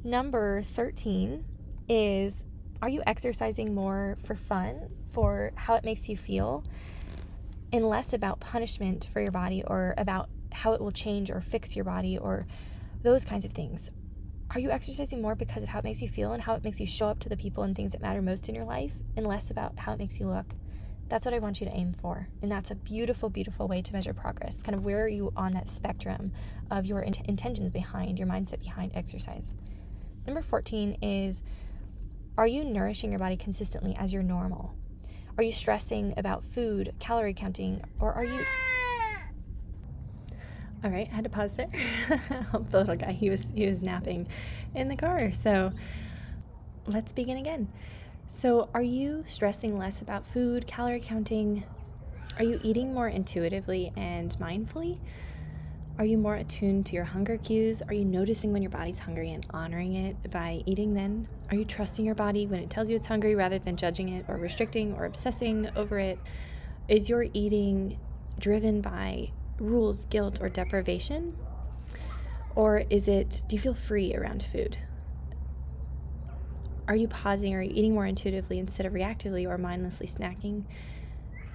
Number 0.03 0.61
13 0.61 1.45
is 1.87 2.43
are 2.83 2.89
you 2.89 3.01
exercising 3.07 3.73
more 3.73 4.17
for 4.25 4.35
fun, 4.35 4.89
for 5.13 5.53
how 5.55 5.75
it 5.75 5.85
makes 5.85 6.09
you 6.09 6.17
feel, 6.17 6.65
and 7.71 7.87
less 7.87 8.11
about 8.11 8.41
punishment 8.41 9.07
for 9.09 9.21
your 9.21 9.31
body 9.31 9.63
or 9.65 9.93
about 9.97 10.27
how 10.51 10.73
it 10.73 10.81
will 10.81 10.91
change 10.91 11.31
or 11.31 11.39
fix 11.39 11.77
your 11.77 11.85
body 11.85 12.17
or 12.17 12.45
those 13.01 13.23
kinds 13.23 13.45
of 13.45 13.53
things? 13.53 13.89
Are 14.51 14.59
you 14.59 14.69
exercising 14.69 15.21
more 15.21 15.33
because 15.33 15.63
of 15.63 15.69
how 15.69 15.79
it 15.79 15.85
makes 15.85 16.01
you 16.01 16.09
feel 16.09 16.33
and 16.33 16.43
how 16.43 16.55
it 16.55 16.63
makes 16.65 16.77
you 16.77 16.85
show 16.85 17.07
up 17.07 17.19
to 17.19 17.29
the 17.29 17.37
people 17.37 17.63
and 17.63 17.73
things 17.73 17.93
that 17.93 18.01
matter 18.01 18.21
most 18.21 18.49
in 18.49 18.53
your 18.53 18.65
life 18.65 18.91
and 19.15 19.25
less 19.25 19.49
about 19.49 19.79
how 19.79 19.93
it 19.93 19.97
makes 19.97 20.19
you 20.19 20.27
look? 20.27 20.47
That's 21.07 21.23
what 21.23 21.33
I 21.33 21.39
want 21.39 21.61
you 21.61 21.67
to 21.67 21.73
aim 21.73 21.93
for. 21.93 22.27
And 22.41 22.51
that's 22.51 22.71
a 22.71 22.75
beautiful, 22.75 23.29
beautiful 23.29 23.69
way 23.69 23.81
to 23.81 23.93
measure 23.93 24.13
progress. 24.13 24.61
Kind 24.61 24.75
of 24.75 24.83
where 24.83 25.01
are 25.01 25.07
you 25.07 25.31
on 25.37 25.53
that 25.53 25.69
spectrum 25.69 26.33
of 26.69 26.85
your 26.85 26.99
int- 26.99 27.25
intentions 27.29 27.71
behind, 27.71 28.19
your 28.19 28.27
mindset 28.27 28.59
behind 28.59 28.91
exercise? 28.93 29.53
Number 30.27 30.41
14 30.41 30.97
is 31.01 31.43
are 32.37 32.47
you 32.47 32.63
nourishing 32.63 33.11
your 33.11 33.19
body 33.19 33.37
consistently 33.37 33.95
as 33.99 34.13
your 34.13 34.23
normal? 34.23 34.75
Are 35.37 35.43
you 35.43 35.51
stressing 35.51 36.13
about 36.17 36.43
food, 36.43 36.93
calorie 36.99 37.33
counting, 37.33 37.81
or 37.99 38.13
are 38.13 38.25
you 38.25 38.39
all 40.83 40.91
right, 40.91 41.07
I 41.09 41.15
had 41.15 41.23
to 41.23 41.29
pause 41.29 41.55
there. 41.55 41.69
Help 42.51 42.69
the 42.69 42.79
little 42.79 42.97
guy, 42.97 43.13
he 43.13 43.29
was 43.29 43.45
he 43.55 43.67
was 43.67 43.81
napping 43.81 44.27
in 44.75 44.89
the 44.89 44.97
car. 44.97 45.31
So 45.31 45.71
let's 46.87 47.13
begin 47.13 47.37
again. 47.37 47.69
So, 48.27 48.69
are 48.73 48.83
you 48.83 49.23
stressing 49.27 49.77
less 49.77 50.01
about 50.01 50.25
food, 50.25 50.67
calorie 50.67 50.99
counting? 50.99 51.63
Are 52.37 52.43
you 52.43 52.59
eating 52.63 52.93
more 52.93 53.07
intuitively 53.07 53.93
and 53.95 54.35
mindfully? 54.39 54.97
Are 55.99 56.05
you 56.05 56.17
more 56.17 56.35
attuned 56.35 56.87
to 56.87 56.95
your 56.95 57.03
hunger 57.03 57.37
cues? 57.37 57.83
Are 57.83 57.93
you 57.93 58.03
noticing 58.03 58.51
when 58.51 58.63
your 58.63 58.71
body's 58.71 58.97
hungry 58.97 59.31
and 59.31 59.45
honoring 59.51 59.93
it 59.93 60.31
by 60.31 60.63
eating 60.65 60.95
then? 60.95 61.27
Are 61.51 61.55
you 61.55 61.65
trusting 61.65 62.03
your 62.03 62.15
body 62.15 62.47
when 62.47 62.61
it 62.61 62.71
tells 62.71 62.89
you 62.89 62.95
it's 62.95 63.05
hungry 63.05 63.35
rather 63.35 63.59
than 63.59 63.77
judging 63.77 64.09
it 64.09 64.25
or 64.27 64.37
restricting 64.37 64.95
or 64.95 65.05
obsessing 65.05 65.69
over 65.75 65.99
it? 65.99 66.17
Is 66.87 67.09
your 67.09 67.27
eating 67.33 67.99
driven 68.39 68.81
by 68.81 69.29
rules, 69.59 70.05
guilt, 70.05 70.39
or 70.41 70.49
deprivation? 70.49 71.37
Or 72.55 72.83
is 72.89 73.07
it, 73.07 73.43
do 73.47 73.55
you 73.55 73.61
feel 73.61 73.75
free 73.75 74.15
around 74.15 74.41
food? 74.41 74.79
Are 76.87 76.95
you 76.95 77.07
pausing? 77.07 77.53
Are 77.53 77.61
you 77.61 77.71
eating 77.71 77.93
more 77.93 78.07
intuitively 78.07 78.57
instead 78.57 78.87
of 78.87 78.93
reactively 78.93 79.47
or 79.47 79.59
mindlessly 79.59 80.07
snacking? 80.07 80.63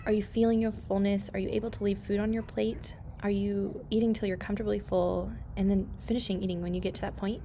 Are 0.07 0.13
you 0.13 0.23
feeling 0.23 0.61
your 0.61 0.73
fullness? 0.73 1.29
Are 1.35 1.41
you 1.41 1.49
able 1.51 1.73
to 1.73 1.83
leave 1.83 1.99
food 1.99 2.21
on 2.21 2.33
your 2.33 2.45
plate? 2.45 2.95
Are 3.23 3.31
you 3.31 3.85
eating 3.91 4.15
till 4.15 4.29
you're 4.29 4.37
comfortably 4.37 4.79
full 4.79 5.33
and 5.57 5.69
then 5.69 5.89
finishing 5.99 6.41
eating 6.41 6.63
when 6.63 6.73
you 6.73 6.81
get 6.81 6.95
to 6.95 7.01
that 7.01 7.17
point? 7.17 7.43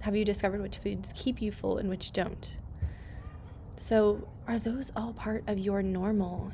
Have 0.00 0.14
you 0.14 0.24
discovered 0.24 0.62
which 0.62 0.78
foods 0.78 1.12
keep 1.16 1.42
you 1.42 1.50
full 1.50 1.78
and 1.78 1.88
which 1.88 2.12
don't? 2.12 2.56
So, 3.76 4.28
are 4.46 4.58
those 4.58 4.92
all 4.94 5.12
part 5.12 5.44
of 5.48 5.58
your 5.58 5.82
normal, 5.82 6.52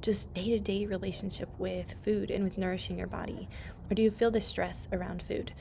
just 0.00 0.32
day 0.32 0.50
to 0.50 0.58
day 0.58 0.86
relationship 0.86 1.50
with 1.58 1.94
food 2.02 2.30
and 2.30 2.44
with 2.44 2.56
nourishing 2.56 2.96
your 2.96 3.06
body? 3.06 3.48
Or 3.90 3.94
do 3.94 4.02
you 4.02 4.10
feel 4.10 4.30
the 4.30 4.40
stress 4.40 4.88
around 4.90 5.22
food? 5.22 5.52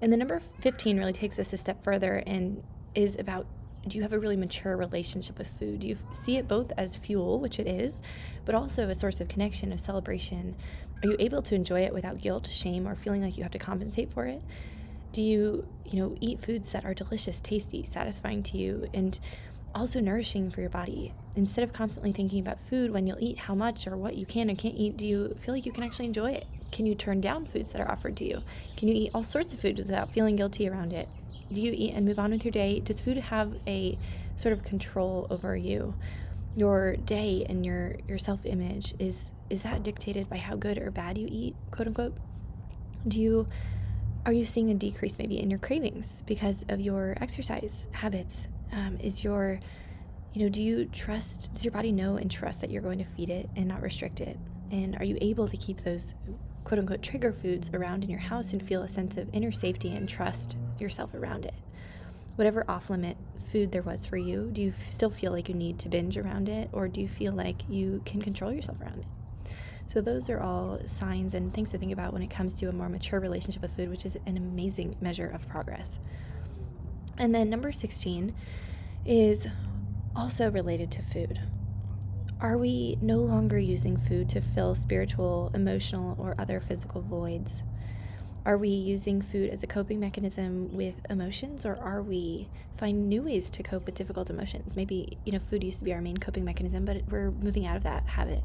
And 0.00 0.10
the 0.10 0.16
number 0.16 0.40
15 0.60 0.98
really 0.98 1.12
takes 1.12 1.38
us 1.38 1.52
a 1.52 1.58
step 1.58 1.82
further 1.82 2.22
and 2.26 2.62
is 2.94 3.18
about 3.18 3.46
do 3.88 3.96
you 3.96 4.02
have 4.02 4.12
a 4.12 4.18
really 4.18 4.36
mature 4.36 4.76
relationship 4.76 5.38
with 5.38 5.48
food? 5.58 5.80
Do 5.80 5.88
you 5.88 5.96
see 6.10 6.36
it 6.36 6.46
both 6.46 6.70
as 6.76 6.98
fuel, 6.98 7.40
which 7.40 7.58
it 7.58 7.66
is, 7.66 8.02
but 8.44 8.54
also 8.54 8.88
a 8.88 8.94
source 8.94 9.20
of 9.20 9.28
connection, 9.28 9.72
of 9.72 9.80
celebration? 9.80 10.54
Are 11.02 11.08
you 11.08 11.16
able 11.18 11.42
to 11.42 11.54
enjoy 11.54 11.82
it 11.82 11.94
without 11.94 12.20
guilt, 12.20 12.48
shame, 12.50 12.86
or 12.86 12.94
feeling 12.94 13.22
like 13.22 13.36
you 13.36 13.42
have 13.42 13.52
to 13.52 13.58
compensate 13.58 14.12
for 14.12 14.26
it? 14.26 14.42
Do 15.12 15.22
you, 15.22 15.66
you 15.84 16.00
know, 16.00 16.14
eat 16.20 16.40
foods 16.40 16.70
that 16.72 16.84
are 16.84 16.94
delicious, 16.94 17.40
tasty, 17.40 17.84
satisfying 17.84 18.42
to 18.44 18.58
you, 18.58 18.88
and 18.92 19.18
also 19.74 20.00
nourishing 20.00 20.50
for 20.50 20.60
your 20.60 20.70
body? 20.70 21.12
Instead 21.36 21.64
of 21.64 21.72
constantly 21.72 22.12
thinking 22.12 22.40
about 22.40 22.60
food 22.60 22.92
when 22.92 23.06
you'll 23.06 23.20
eat, 23.20 23.38
how 23.38 23.54
much 23.54 23.86
or 23.86 23.96
what 23.96 24.16
you 24.16 24.26
can 24.26 24.50
and 24.50 24.58
can't 24.58 24.74
eat, 24.74 24.96
do 24.96 25.06
you 25.06 25.36
feel 25.40 25.54
like 25.54 25.66
you 25.66 25.72
can 25.72 25.84
actually 25.84 26.06
enjoy 26.06 26.32
it? 26.32 26.46
Can 26.70 26.86
you 26.86 26.94
turn 26.94 27.20
down 27.20 27.46
foods 27.46 27.72
that 27.72 27.80
are 27.80 27.90
offered 27.90 28.16
to 28.18 28.24
you? 28.24 28.42
Can 28.76 28.88
you 28.88 28.94
eat 28.94 29.10
all 29.14 29.24
sorts 29.24 29.52
of 29.52 29.60
foods 29.60 29.80
without 29.80 30.10
feeling 30.10 30.36
guilty 30.36 30.68
around 30.68 30.92
it? 30.92 31.08
do 31.52 31.60
you 31.60 31.72
eat 31.74 31.92
and 31.94 32.06
move 32.06 32.18
on 32.18 32.30
with 32.30 32.44
your 32.44 32.52
day? 32.52 32.80
Does 32.80 33.00
food 33.00 33.16
have 33.16 33.54
a 33.66 33.98
sort 34.36 34.52
of 34.52 34.62
control 34.64 35.26
over 35.30 35.56
you? 35.56 35.94
Your 36.56 36.96
day 36.96 37.46
and 37.48 37.64
your 37.64 37.96
your 38.08 38.18
self-image 38.18 38.94
is 38.98 39.32
is 39.50 39.62
that 39.62 39.82
dictated 39.82 40.28
by 40.28 40.36
how 40.36 40.56
good 40.56 40.78
or 40.78 40.90
bad 40.90 41.18
you 41.18 41.28
eat, 41.30 41.54
quote 41.70 41.88
unquote? 41.88 42.16
Do 43.06 43.20
you 43.20 43.46
are 44.26 44.32
you 44.32 44.44
seeing 44.44 44.70
a 44.70 44.74
decrease 44.74 45.18
maybe 45.18 45.40
in 45.40 45.48
your 45.50 45.58
cravings 45.58 46.22
because 46.26 46.64
of 46.68 46.80
your 46.80 47.16
exercise 47.20 47.88
habits? 47.92 48.48
Um, 48.72 48.98
is 49.00 49.24
your 49.24 49.60
you 50.32 50.44
know, 50.44 50.48
do 50.48 50.62
you 50.62 50.84
trust 50.86 51.52
does 51.54 51.64
your 51.64 51.72
body 51.72 51.92
know 51.92 52.16
and 52.16 52.30
trust 52.30 52.60
that 52.60 52.70
you're 52.70 52.82
going 52.82 52.98
to 52.98 53.04
feed 53.04 53.30
it 53.30 53.48
and 53.56 53.66
not 53.66 53.82
restrict 53.82 54.20
it? 54.20 54.38
And 54.70 54.96
are 54.96 55.04
you 55.04 55.18
able 55.20 55.48
to 55.48 55.56
keep 55.56 55.82
those 55.82 56.14
quote 56.64 56.78
unquote 56.78 57.02
trigger 57.02 57.32
foods 57.32 57.70
around 57.74 58.04
in 58.04 58.10
your 58.10 58.20
house 58.20 58.52
and 58.52 58.62
feel 58.62 58.82
a 58.82 58.88
sense 58.88 59.16
of 59.16 59.28
inner 59.32 59.52
safety 59.52 59.94
and 59.94 60.08
trust 60.08 60.56
yourself 60.78 61.14
around 61.14 61.44
it. 61.46 61.54
Whatever 62.36 62.64
off 62.68 62.90
limit 62.90 63.16
food 63.50 63.72
there 63.72 63.82
was 63.82 64.06
for 64.06 64.16
you, 64.16 64.50
do 64.52 64.62
you 64.62 64.72
still 64.88 65.10
feel 65.10 65.32
like 65.32 65.48
you 65.48 65.54
need 65.54 65.78
to 65.80 65.88
binge 65.88 66.16
around 66.16 66.48
it 66.48 66.70
or 66.72 66.88
do 66.88 67.00
you 67.00 67.08
feel 67.08 67.32
like 67.32 67.62
you 67.68 68.00
can 68.04 68.22
control 68.22 68.52
yourself 68.52 68.80
around 68.80 69.00
it? 69.00 69.52
So, 69.86 70.00
those 70.00 70.30
are 70.30 70.40
all 70.40 70.78
signs 70.86 71.34
and 71.34 71.52
things 71.52 71.72
to 71.72 71.78
think 71.78 71.92
about 71.92 72.12
when 72.12 72.22
it 72.22 72.30
comes 72.30 72.54
to 72.60 72.68
a 72.68 72.72
more 72.72 72.88
mature 72.88 73.18
relationship 73.18 73.60
with 73.60 73.74
food, 73.74 73.90
which 73.90 74.04
is 74.04 74.16
an 74.24 74.36
amazing 74.36 74.96
measure 75.00 75.28
of 75.28 75.48
progress. 75.48 75.98
And 77.18 77.34
then 77.34 77.50
number 77.50 77.72
16 77.72 78.32
is 79.04 79.48
also 80.14 80.50
related 80.50 80.92
to 80.92 81.02
food. 81.02 81.40
Are 82.40 82.56
we 82.56 82.96
no 83.02 83.18
longer 83.18 83.58
using 83.58 83.96
food 83.96 84.28
to 84.30 84.40
fill 84.40 84.74
spiritual, 84.74 85.50
emotional, 85.54 86.16
or 86.18 86.34
other 86.38 86.60
physical 86.60 87.02
voids? 87.02 87.62
Are 88.46 88.56
we 88.56 88.70
using 88.70 89.20
food 89.20 89.50
as 89.50 89.62
a 89.62 89.66
coping 89.66 90.00
mechanism 90.00 90.74
with 90.74 90.94
emotions, 91.10 91.66
or 91.66 91.76
are 91.76 92.00
we 92.00 92.48
finding 92.78 93.06
new 93.06 93.22
ways 93.22 93.50
to 93.50 93.62
cope 93.62 93.84
with 93.84 93.94
difficult 93.94 94.30
emotions? 94.30 94.74
Maybe, 94.74 95.18
you 95.26 95.32
know, 95.32 95.38
food 95.38 95.62
used 95.62 95.80
to 95.80 95.84
be 95.84 95.92
our 95.92 96.00
main 96.00 96.16
coping 96.16 96.46
mechanism, 96.46 96.86
but 96.86 97.02
we're 97.10 97.32
moving 97.32 97.66
out 97.66 97.76
of 97.76 97.82
that 97.82 98.06
habit. 98.06 98.42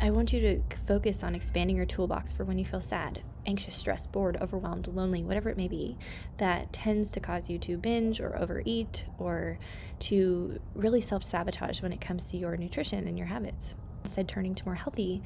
I 0.00 0.10
want 0.10 0.32
you 0.32 0.40
to 0.40 0.76
focus 0.86 1.22
on 1.22 1.34
expanding 1.34 1.76
your 1.76 1.84
toolbox 1.84 2.32
for 2.32 2.44
when 2.44 2.58
you 2.58 2.64
feel 2.64 2.80
sad, 2.80 3.20
anxious, 3.44 3.74
stressed, 3.74 4.10
bored, 4.10 4.38
overwhelmed, 4.40 4.88
lonely, 4.88 5.22
whatever 5.22 5.50
it 5.50 5.58
may 5.58 5.68
be, 5.68 5.98
that 6.38 6.72
tends 6.72 7.10
to 7.12 7.20
cause 7.20 7.50
you 7.50 7.58
to 7.58 7.76
binge 7.76 8.22
or 8.22 8.38
overeat 8.38 9.04
or 9.18 9.58
to 9.98 10.58
really 10.74 11.02
self 11.02 11.22
sabotage 11.22 11.82
when 11.82 11.92
it 11.92 12.00
comes 12.00 12.30
to 12.30 12.38
your 12.38 12.56
nutrition 12.56 13.06
and 13.06 13.18
your 13.18 13.26
habits. 13.26 13.74
Instead, 14.02 14.28
turning 14.28 14.54
to 14.54 14.64
more 14.64 14.76
healthy 14.76 15.22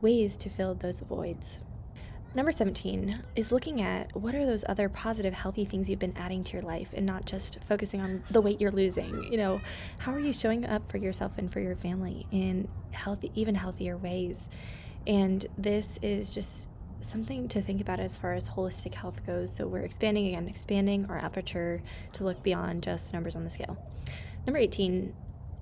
ways 0.00 0.36
to 0.38 0.50
fill 0.50 0.74
those 0.74 0.98
voids. 0.98 1.60
Number 2.32 2.52
17 2.52 3.24
is 3.34 3.50
looking 3.50 3.82
at 3.82 4.14
what 4.14 4.36
are 4.36 4.46
those 4.46 4.64
other 4.68 4.88
positive, 4.88 5.34
healthy 5.34 5.64
things 5.64 5.90
you've 5.90 5.98
been 5.98 6.16
adding 6.16 6.44
to 6.44 6.52
your 6.52 6.62
life 6.62 6.92
and 6.94 7.04
not 7.04 7.24
just 7.24 7.58
focusing 7.64 8.00
on 8.00 8.22
the 8.30 8.40
weight 8.40 8.60
you're 8.60 8.70
losing. 8.70 9.24
You 9.32 9.36
know, 9.36 9.60
how 9.98 10.12
are 10.12 10.20
you 10.20 10.32
showing 10.32 10.64
up 10.64 10.88
for 10.88 10.98
yourself 10.98 11.38
and 11.38 11.52
for 11.52 11.58
your 11.58 11.74
family 11.74 12.28
in 12.30 12.68
healthy, 12.92 13.32
even 13.34 13.56
healthier 13.56 13.96
ways? 13.96 14.48
And 15.08 15.44
this 15.58 15.98
is 16.02 16.32
just 16.32 16.68
something 17.00 17.48
to 17.48 17.60
think 17.60 17.80
about 17.80 17.98
as 17.98 18.16
far 18.16 18.34
as 18.34 18.48
holistic 18.48 18.94
health 18.94 19.26
goes. 19.26 19.52
So 19.52 19.66
we're 19.66 19.80
expanding 19.80 20.28
again, 20.28 20.46
expanding 20.46 21.06
our 21.06 21.18
aperture 21.18 21.82
to 22.12 22.22
look 22.22 22.40
beyond 22.44 22.84
just 22.84 23.12
numbers 23.12 23.34
on 23.34 23.42
the 23.42 23.50
scale. 23.50 23.76
Number 24.46 24.58
18, 24.60 25.12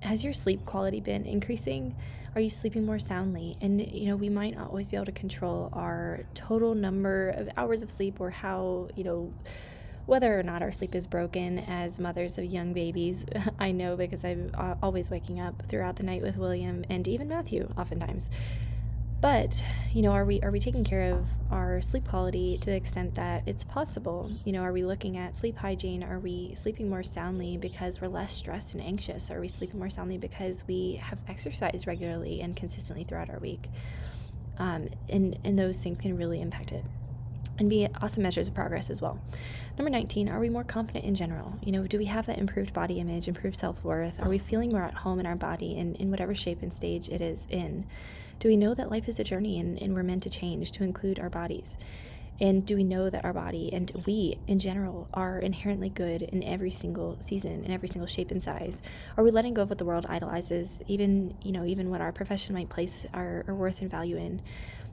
has 0.01 0.23
your 0.23 0.33
sleep 0.33 0.65
quality 0.65 0.99
been 0.99 1.25
increasing? 1.25 1.95
Are 2.35 2.41
you 2.41 2.49
sleeping 2.49 2.85
more 2.85 2.99
soundly? 2.99 3.57
And, 3.61 3.81
you 3.91 4.07
know, 4.07 4.15
we 4.15 4.29
might 4.29 4.55
not 4.55 4.69
always 4.69 4.89
be 4.89 4.95
able 4.95 5.07
to 5.07 5.11
control 5.11 5.69
our 5.73 6.21
total 6.33 6.75
number 6.75 7.29
of 7.29 7.49
hours 7.57 7.83
of 7.83 7.89
sleep 7.89 8.19
or 8.19 8.29
how, 8.29 8.89
you 8.95 9.03
know, 9.03 9.33
whether 10.05 10.39
or 10.39 10.43
not 10.43 10.61
our 10.61 10.71
sleep 10.71 10.95
is 10.95 11.05
broken 11.05 11.59
as 11.59 11.99
mothers 11.99 12.37
of 12.37 12.45
young 12.45 12.73
babies. 12.73 13.25
I 13.59 13.71
know 13.71 13.95
because 13.95 14.23
I'm 14.25 14.51
always 14.81 15.09
waking 15.09 15.39
up 15.39 15.63
throughout 15.67 15.97
the 15.97 16.03
night 16.03 16.21
with 16.21 16.37
William 16.37 16.83
and 16.89 17.07
even 17.07 17.27
Matthew, 17.27 17.71
oftentimes. 17.77 18.29
But, 19.21 19.61
you 19.93 20.01
know, 20.01 20.11
are 20.11 20.23
we 20.23 20.41
are 20.41 20.51
we 20.51 20.59
taking 20.59 20.83
care 20.83 21.13
of 21.13 21.27
our 21.51 21.81
sleep 21.81 22.07
quality 22.07 22.57
to 22.59 22.69
the 22.69 22.75
extent 22.75 23.15
that 23.15 23.43
it's 23.45 23.65
possible? 23.65 24.31
You 24.45 24.53
know, 24.53 24.61
are 24.61 24.71
we 24.71 24.85
looking 24.85 25.17
at 25.17 25.35
sleep 25.35 25.57
hygiene? 25.57 26.03
Are 26.03 26.19
we 26.19 26.53
sleeping 26.55 26.89
more 26.89 27.03
soundly 27.03 27.57
because 27.57 27.99
we're 27.99 28.07
less 28.07 28.31
stressed 28.31 28.75
and 28.75 28.83
anxious? 28.83 29.29
Are 29.29 29.41
we 29.41 29.49
sleeping 29.49 29.77
more 29.77 29.89
soundly 29.89 30.17
because 30.17 30.63
we 30.67 31.01
have 31.03 31.19
exercised 31.27 31.85
regularly 31.85 32.39
and 32.41 32.55
consistently 32.55 33.03
throughout 33.03 33.29
our 33.29 33.39
week? 33.39 33.67
Um, 34.57 34.87
and 35.09 35.37
and 35.43 35.59
those 35.59 35.81
things 35.81 35.99
can 35.99 36.15
really 36.15 36.39
impact 36.39 36.71
it 36.71 36.85
and 37.59 37.69
be 37.69 37.87
awesome 38.01 38.23
measures 38.23 38.47
of 38.47 38.53
progress 38.53 38.89
as 38.89 39.01
well. 39.01 39.19
Number 39.77 39.89
19, 39.89 40.29
are 40.29 40.39
we 40.39 40.49
more 40.49 40.63
confident 40.63 41.05
in 41.05 41.15
general? 41.15 41.57
You 41.63 41.71
know, 41.71 41.87
do 41.87 41.97
we 41.97 42.05
have 42.05 42.25
that 42.25 42.37
improved 42.37 42.73
body 42.73 42.99
image, 42.99 43.27
improved 43.27 43.55
self 43.55 43.83
worth? 43.83 44.21
Are 44.21 44.29
we 44.29 44.37
feeling 44.37 44.69
more 44.69 44.83
at 44.83 44.93
home 44.93 45.19
in 45.19 45.25
our 45.25 45.35
body 45.35 45.77
in, 45.77 45.95
in 45.95 46.11
whatever 46.11 46.35
shape 46.35 46.61
and 46.61 46.73
stage 46.73 47.09
it 47.09 47.21
is 47.21 47.47
in? 47.49 47.85
Do 48.39 48.47
we 48.47 48.57
know 48.57 48.73
that 48.73 48.89
life 48.89 49.09
is 49.09 49.19
a 49.19 49.23
journey 49.23 49.59
and, 49.59 49.81
and 49.81 49.93
we're 49.93 50.03
meant 50.03 50.23
to 50.23 50.29
change 50.29 50.71
to 50.73 50.83
include 50.83 51.19
our 51.19 51.29
bodies? 51.29 51.77
And 52.41 52.65
do 52.65 52.75
we 52.75 52.85
know 52.85 53.09
that 53.09 53.25
our 53.25 53.33
body 53.33 53.69
and 53.73 53.91
we 54.05 54.37
in 54.47 54.59
general 54.59 55.09
are 55.13 55.39
inherently 55.39 55.89
good 55.89 56.21
in 56.21 56.41
every 56.43 56.71
single 56.71 57.17
season, 57.19 57.65
in 57.65 57.71
every 57.71 57.89
single 57.89 58.07
shape 58.07 58.31
and 58.31 58.41
size? 58.41 58.81
Are 59.17 59.23
we 59.25 59.31
letting 59.31 59.53
go 59.53 59.63
of 59.63 59.69
what 59.69 59.77
the 59.77 59.85
world 59.85 60.05
idolizes, 60.07 60.81
even 60.87 61.35
you 61.41 61.51
know, 61.51 61.65
even 61.65 61.89
what 61.89 61.99
our 61.99 62.13
profession 62.13 62.55
might 62.55 62.69
place 62.69 63.05
our, 63.13 63.43
our 63.47 63.55
worth 63.55 63.81
and 63.81 63.91
value 63.91 64.15
in? 64.15 64.41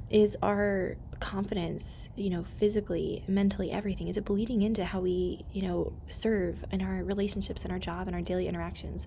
Is 0.09 0.37
our 0.42 0.97
confidence, 1.19 2.09
you 2.14 2.31
know, 2.31 2.45
physically, 2.45 3.25
mentally, 3.27 3.73
everything, 3.73 4.07
is 4.07 4.16
it 4.16 4.25
bleeding 4.25 4.62
into 4.62 4.85
how 4.85 5.01
we, 5.01 5.45
you 5.53 5.62
know, 5.62 5.92
serve 6.11 6.64
in 6.71 6.81
our 6.83 7.03
relationships 7.03 7.64
and 7.64 7.73
our 7.73 7.79
job 7.79 8.07
and 8.07 8.14
our 8.14 8.23
daily 8.23 8.47
interactions? 8.47 9.07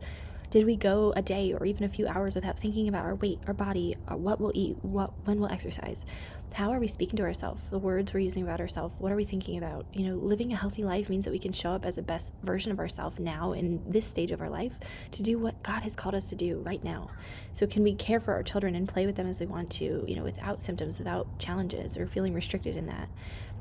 Did 0.51 0.65
we 0.65 0.77
go 0.77 1.13
a 1.15 1.21
day 1.21 1.53
or 1.53 1.63
even 1.63 1.83
a 1.83 1.89
few 1.89 2.07
hours 2.07 2.33
without 2.33 2.57
thinking 2.57 2.87
about 2.87 3.05
our 3.05 3.13
weight, 3.13 3.39
our 3.45 3.53
body, 3.53 3.95
our 4.07 4.17
what 4.17 4.41
we'll 4.41 4.51
eat, 4.55 4.77
what 4.81 5.13
when 5.25 5.39
we'll 5.39 5.51
exercise? 5.51 6.05
How 6.53 6.71
are 6.71 6.79
we 6.79 6.87
speaking 6.87 7.17
to 7.17 7.23
ourselves? 7.23 7.65
The 7.69 7.77
words 7.77 8.11
we're 8.11 8.21
using 8.21 8.41
about 8.41 8.59
ourselves. 8.59 8.95
What 8.97 9.11
are 9.11 9.15
we 9.15 9.25
thinking 9.25 9.59
about? 9.59 9.85
You 9.93 10.07
know, 10.07 10.15
living 10.15 10.51
a 10.51 10.55
healthy 10.55 10.83
life 10.83 11.07
means 11.07 11.25
that 11.25 11.31
we 11.31 11.37
can 11.37 11.53
show 11.53 11.69
up 11.69 11.85
as 11.85 11.97
the 11.97 12.01
best 12.01 12.33
version 12.41 12.71
of 12.71 12.79
ourselves 12.79 13.19
now 13.19 13.53
in 13.53 13.79
this 13.87 14.07
stage 14.07 14.31
of 14.31 14.41
our 14.41 14.49
life 14.49 14.79
to 15.11 15.21
do 15.21 15.37
what 15.37 15.61
God 15.61 15.83
has 15.83 15.95
called 15.95 16.15
us 16.15 16.29
to 16.29 16.35
do 16.35 16.57
right 16.65 16.83
now. 16.83 17.11
So 17.53 17.67
can 17.67 17.83
we 17.83 17.93
care 17.93 18.19
for 18.19 18.33
our 18.33 18.41
children 18.41 18.73
and 18.73 18.87
play 18.87 19.05
with 19.05 19.17
them 19.17 19.27
as 19.27 19.39
we 19.39 19.45
want 19.45 19.69
to, 19.73 20.03
you 20.07 20.15
know, 20.15 20.23
without 20.23 20.63
symptoms, 20.63 20.97
without 20.97 21.27
challenges 21.37 21.95
or 21.95 22.07
feeling 22.07 22.33
restricted 22.33 22.75
in 22.75 22.87
that? 22.87 23.07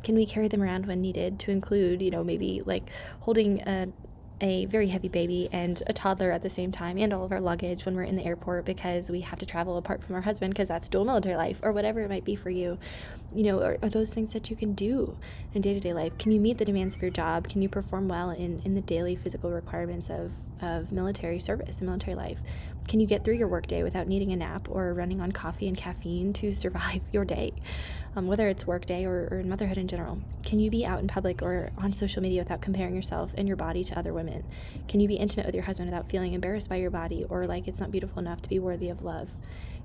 Can 0.05 0.15
we 0.15 0.25
carry 0.25 0.49
them 0.49 0.63
around 0.63 0.87
when 0.87 1.03
needed 1.03 1.39
to 1.41 1.51
include, 1.51 2.01
you 2.01 2.11
know, 2.11 2.25
maybe 2.25 2.63
like 2.65 2.89
holding 3.21 3.61
a 3.69 3.89
a 4.41 4.67
very 4.67 4.89
heavy 4.89 5.09
baby 5.09 5.49
and 5.53 5.83
a 5.87 5.93
toddler 5.93 6.31
at 6.31 6.43
the 6.43 6.51
same 6.51 6.71
time 6.71 6.97
and 6.99 7.13
all 7.13 7.25
of 7.25 7.33
our 7.33 7.41
luggage 7.41 7.85
when 7.85 7.97
we're 7.97 8.05
in 8.05 8.15
the 8.15 8.25
airport 8.25 8.65
because 8.65 9.11
we 9.11 9.21
have 9.21 9.39
to 9.39 9.47
travel 9.47 9.77
apart 9.79 10.03
from 10.03 10.15
our 10.15 10.21
husband 10.21 10.55
because 10.55 10.69
that's 10.69 10.89
dual 10.89 11.05
military 11.05 11.37
life 11.37 11.59
or 11.63 11.73
whatever 11.73 12.01
it 12.01 12.09
might 12.09 12.25
be 12.25 12.37
for 12.37 12.51
you. 12.51 12.79
You 13.35 13.45
know 13.45 13.63
are, 13.63 13.79
are 13.83 13.89
those 13.89 14.15
things 14.15 14.33
that 14.33 14.49
you 14.51 14.57
can 14.57 14.75
do 14.75 15.17
in 15.55 15.61
day-to-day 15.61 15.93
life? 15.93 16.17
Can 16.19 16.33
you 16.33 16.41
meet 16.41 16.59
the 16.59 16.65
demands 16.65 16.95
of 16.95 17.03
your 17.03 17.11
job? 17.11 17.49
Can 17.49 17.63
you 17.63 17.69
perform 17.69 18.09
well 18.09 18.31
in, 18.31 18.63
in 18.65 18.75
the 18.75 18.81
daily 18.81 19.17
physical 19.17 19.51
requirements 19.51 20.09
of, 20.09 20.33
of 20.63 20.93
military 20.93 21.41
service 21.41 21.79
and 21.79 21.87
military 21.87 22.15
life? 22.15 22.41
Can 22.87 23.01
you 23.01 23.07
get 23.07 23.25
through 23.25 23.35
your 23.35 23.49
workday 23.49 23.83
without 23.83 24.09
needing 24.09 24.33
a 24.33 24.37
nap 24.37 24.69
or 24.71 24.95
running 24.95 25.21
on 25.21 25.33
coffee 25.33 25.69
and 25.69 25.77
caffeine 25.77 26.33
to 26.35 26.53
survive 26.53 27.03
your 27.13 27.25
day 27.25 27.53
um, 28.17 28.27
whether 28.27 28.49
it's 28.49 28.67
workday 28.67 29.05
or, 29.05 29.29
or 29.31 29.39
in 29.41 29.49
motherhood 29.49 29.79
in 29.79 29.89
general? 29.89 30.19
Can 30.45 30.61
you 30.61 30.71
be 30.71 30.85
out 30.85 31.01
in 31.01 31.09
public 31.09 31.43
or 31.43 31.71
on 31.79 31.93
social 31.93 32.23
media 32.23 32.43
without 32.43 32.61
comparing 32.61 32.95
yourself 32.95 33.33
and 33.37 33.47
your 33.47 33.57
body 33.57 33.85
to 33.85 33.99
other 33.99 34.13
women? 34.13 34.45
Can 34.89 35.01
you 35.01 35.09
be 35.09 35.17
intimate 35.17 35.47
with 35.47 35.55
your 35.55 35.65
husband 35.65 35.91
without 35.91 36.09
feeling 36.09 36.35
embarrassed 36.35 36.69
by 36.69 36.77
your 36.77 36.91
body 36.91 37.25
or 37.29 37.47
like 37.47 37.69
it's 37.69 37.81
not 37.81 37.91
beautiful 37.91 38.19
enough 38.19 38.43
to 38.43 38.49
be 38.49 38.59
worthy 38.59 38.89
of 38.89 39.03
love? 39.03 39.31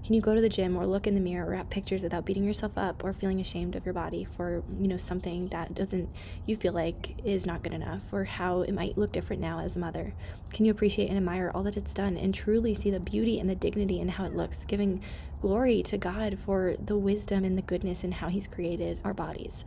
Can 0.03 0.15
you 0.15 0.21
go 0.21 0.35
to 0.35 0.41
the 0.41 0.49
gym 0.49 0.75
or 0.75 0.85
look 0.85 1.07
in 1.07 1.13
the 1.13 1.21
mirror 1.21 1.49
or 1.49 1.55
at 1.55 1.69
pictures 1.69 2.03
without 2.03 2.25
beating 2.25 2.43
yourself 2.43 2.77
up 2.77 3.05
or 3.05 3.13
feeling 3.13 3.39
ashamed 3.39 3.73
of 3.73 3.85
your 3.85 3.93
body 3.93 4.25
for, 4.25 4.61
you 4.77 4.89
know, 4.89 4.97
something 4.97 5.47
that 5.47 5.73
doesn't 5.73 6.09
you 6.45 6.57
feel 6.57 6.73
like 6.73 7.15
is 7.23 7.45
not 7.45 7.63
good 7.63 7.71
enough 7.71 8.11
or 8.11 8.25
how 8.25 8.63
it 8.63 8.73
might 8.73 8.97
look 8.97 9.13
different 9.13 9.41
now 9.41 9.59
as 9.59 9.77
a 9.77 9.79
mother? 9.79 10.13
Can 10.51 10.65
you 10.65 10.71
appreciate 10.71 11.07
and 11.07 11.15
admire 11.15 11.51
all 11.55 11.63
that 11.63 11.77
it's 11.77 11.93
done 11.93 12.17
and 12.17 12.35
truly 12.35 12.73
see 12.73 12.91
the 12.91 12.99
beauty 12.99 13.39
and 13.39 13.49
the 13.49 13.55
dignity 13.55 14.01
in 14.01 14.09
how 14.09 14.25
it 14.25 14.35
looks, 14.35 14.65
giving 14.65 15.01
glory 15.43 15.83
to 15.83 15.97
God 15.97 16.39
for 16.39 16.77
the 16.79 16.97
wisdom 16.97 17.43
and 17.43 17.57
the 17.57 17.61
goodness 17.61 18.05
in 18.05 18.13
how 18.13 18.29
He's 18.29 18.47
created 18.47 18.97
our 19.03 19.13
bodies. 19.13 19.65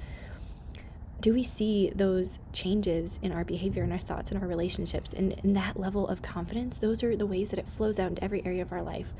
do 1.20 1.34
we 1.34 1.42
see 1.42 1.92
those 1.94 2.38
changes 2.54 3.20
in 3.22 3.30
our 3.30 3.44
behavior 3.44 3.82
and 3.82 3.92
our 3.92 3.98
thoughts 3.98 4.30
and 4.30 4.40
our 4.40 4.48
relationships 4.48 5.12
and, 5.12 5.38
and 5.42 5.54
that 5.54 5.78
level 5.78 6.08
of 6.08 6.22
confidence? 6.22 6.78
Those 6.78 7.02
are 7.02 7.14
the 7.14 7.26
ways 7.26 7.50
that 7.50 7.58
it 7.58 7.68
flows 7.68 7.98
out 7.98 8.08
into 8.08 8.24
every 8.24 8.42
area 8.46 8.62
of 8.62 8.72
our 8.72 8.80
life. 8.80 9.12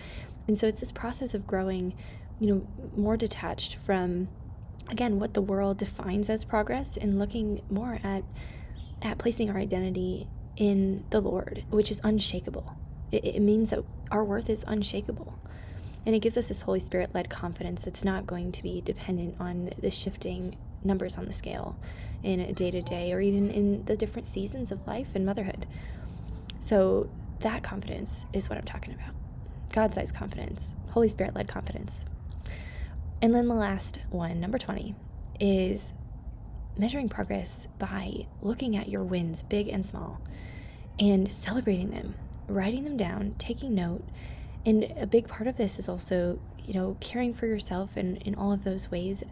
And 0.49 0.57
so 0.57 0.67
it's 0.67 0.81
this 0.81 0.93
process 0.93 1.35
of 1.35 1.47
growing 1.47 1.95
you 2.41 2.47
know 2.49 2.67
more 2.97 3.19
detached 3.19 3.77
from 3.77 4.29
again 4.89 5.19
what 5.19 5.35
the 5.35 5.43
world 5.43 5.77
defines 5.77 6.31
as 6.31 6.43
progress 6.43 6.97
and 6.97 7.19
looking 7.19 7.61
more 7.69 7.99
at 8.03 8.25
at 9.03 9.19
placing 9.19 9.51
our 9.51 9.59
identity 9.59 10.27
in 10.57 11.05
the 11.11 11.21
lord 11.21 11.65
which 11.69 11.91
is 11.91 12.01
unshakable. 12.03 12.77
It, 13.13 13.25
it 13.25 13.41
means 13.41 13.71
that 13.71 13.81
our 14.11 14.25
worth 14.25 14.49
is 14.49 14.65
unshakable 14.67 15.36
and 16.07 16.15
it 16.15 16.21
gives 16.21 16.37
us 16.37 16.49
this 16.49 16.63
holy 16.63 16.81
spirit 16.81 17.15
led 17.15 17.29
confidence 17.29 17.83
that's 17.83 18.05
not 18.05 18.27
going 18.27 18.53
to 18.53 18.63
be 18.63 18.81
dependent 18.81 19.35
on 19.41 19.71
the 19.81 19.91
shifting 19.91 20.57
numbers 20.85 21.17
on 21.19 21.27
the 21.27 21.33
scale 21.33 21.77
in 22.23 22.41
a 22.41 22.53
day 22.53 22.71
to 22.71 22.81
day 22.81 23.13
or 23.13 23.21
even 23.21 23.51
in 23.51 23.85
the 23.85 23.97
different 23.97 24.27
seasons 24.27 24.71
of 24.71 24.87
life 24.87 25.09
and 25.15 25.27
motherhood. 25.27 25.67
So, 26.61 27.11
that 27.41 27.63
confidence 27.63 28.25
is 28.33 28.49
what 28.49 28.57
I'm 28.57 28.65
talking 28.65 28.95
about 28.95 29.15
God 29.73 29.93
sized 29.93 30.15
confidence, 30.15 30.75
Holy 30.93 31.09
Spirit 31.09 31.35
led 31.35 31.49
confidence. 31.49 32.07
And 33.21 33.35
then 33.35 33.49
the 33.49 33.55
last 33.55 34.01
one, 34.11 34.41
number 34.41 34.59
20, 34.59 34.95
is 35.41 35.93
measuring 36.79 37.09
progress 37.09 37.69
by 37.79 38.27
looking 38.43 38.77
at 38.77 38.89
your 38.89 39.03
wins, 39.03 39.43
big 39.43 39.69
and 39.69 39.87
small, 39.87 40.21
and 40.99 41.31
celebrating 41.31 41.91
them, 41.91 42.15
writing 42.49 42.85
them 42.85 42.97
down, 42.97 43.35
taking 43.39 43.75
note. 43.75 44.05
And 44.67 44.93
a 44.99 45.07
big 45.07 45.29
part 45.29 45.47
of 45.47 45.57
this 45.57 45.79
is 45.79 45.89
also, 45.89 46.41
you 46.59 46.75
know, 46.75 46.97
caring 47.01 47.33
for 47.33 47.47
yourself 47.47 47.97
in, 47.97 48.17
in 48.17 48.35
all 48.35 48.53
of 48.53 48.65
those 48.65 48.91
ways, 48.91 49.23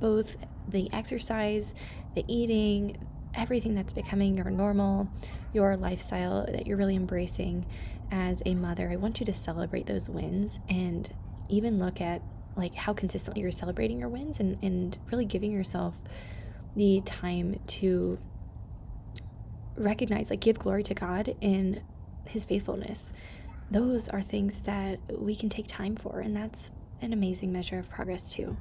both 0.00 0.36
the 0.68 0.92
exercise, 0.92 1.74
the 2.14 2.24
eating, 2.28 2.98
everything 3.34 3.74
that's 3.74 3.94
becoming 3.94 4.36
your 4.36 4.50
normal, 4.50 5.08
your 5.54 5.76
lifestyle 5.76 6.44
that 6.46 6.66
you're 6.66 6.76
really 6.76 6.96
embracing 6.96 7.64
as 8.10 8.42
a 8.44 8.54
mother. 8.54 8.90
I 8.90 8.96
want 8.96 9.18
you 9.18 9.26
to 9.26 9.32
celebrate 9.32 9.86
those 9.86 10.10
wins 10.10 10.60
and 10.68 11.10
even 11.48 11.78
look 11.78 12.02
at 12.02 12.20
like 12.54 12.74
how 12.74 12.92
consistently 12.92 13.42
you're 13.42 13.50
celebrating 13.50 13.98
your 13.98 14.10
wins 14.10 14.40
and, 14.40 14.58
and 14.62 14.98
really 15.10 15.24
giving 15.24 15.50
yourself 15.50 15.94
the 16.76 17.00
time 17.06 17.58
to 17.66 18.18
recognize, 19.76 20.28
like 20.28 20.40
give 20.40 20.58
glory 20.58 20.82
to 20.82 20.92
God 20.92 21.34
in 21.40 21.82
his 22.26 22.44
faithfulness. 22.44 23.12
Those 23.72 24.06
are 24.10 24.20
things 24.20 24.60
that 24.62 24.98
we 25.08 25.34
can 25.34 25.48
take 25.48 25.66
time 25.66 25.96
for, 25.96 26.20
and 26.20 26.36
that's 26.36 26.70
an 27.00 27.14
amazing 27.14 27.54
measure 27.54 27.78
of 27.78 27.88
progress 27.88 28.30
too. 28.30 28.54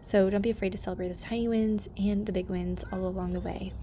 So 0.00 0.30
don't 0.30 0.40
be 0.40 0.48
afraid 0.48 0.72
to 0.72 0.78
celebrate 0.78 1.08
those 1.08 1.20
tiny 1.20 1.48
wins 1.48 1.86
and 1.98 2.24
the 2.24 2.32
big 2.32 2.48
wins 2.48 2.82
all 2.90 3.06
along 3.06 3.34
the 3.34 3.40
way. 3.40 3.74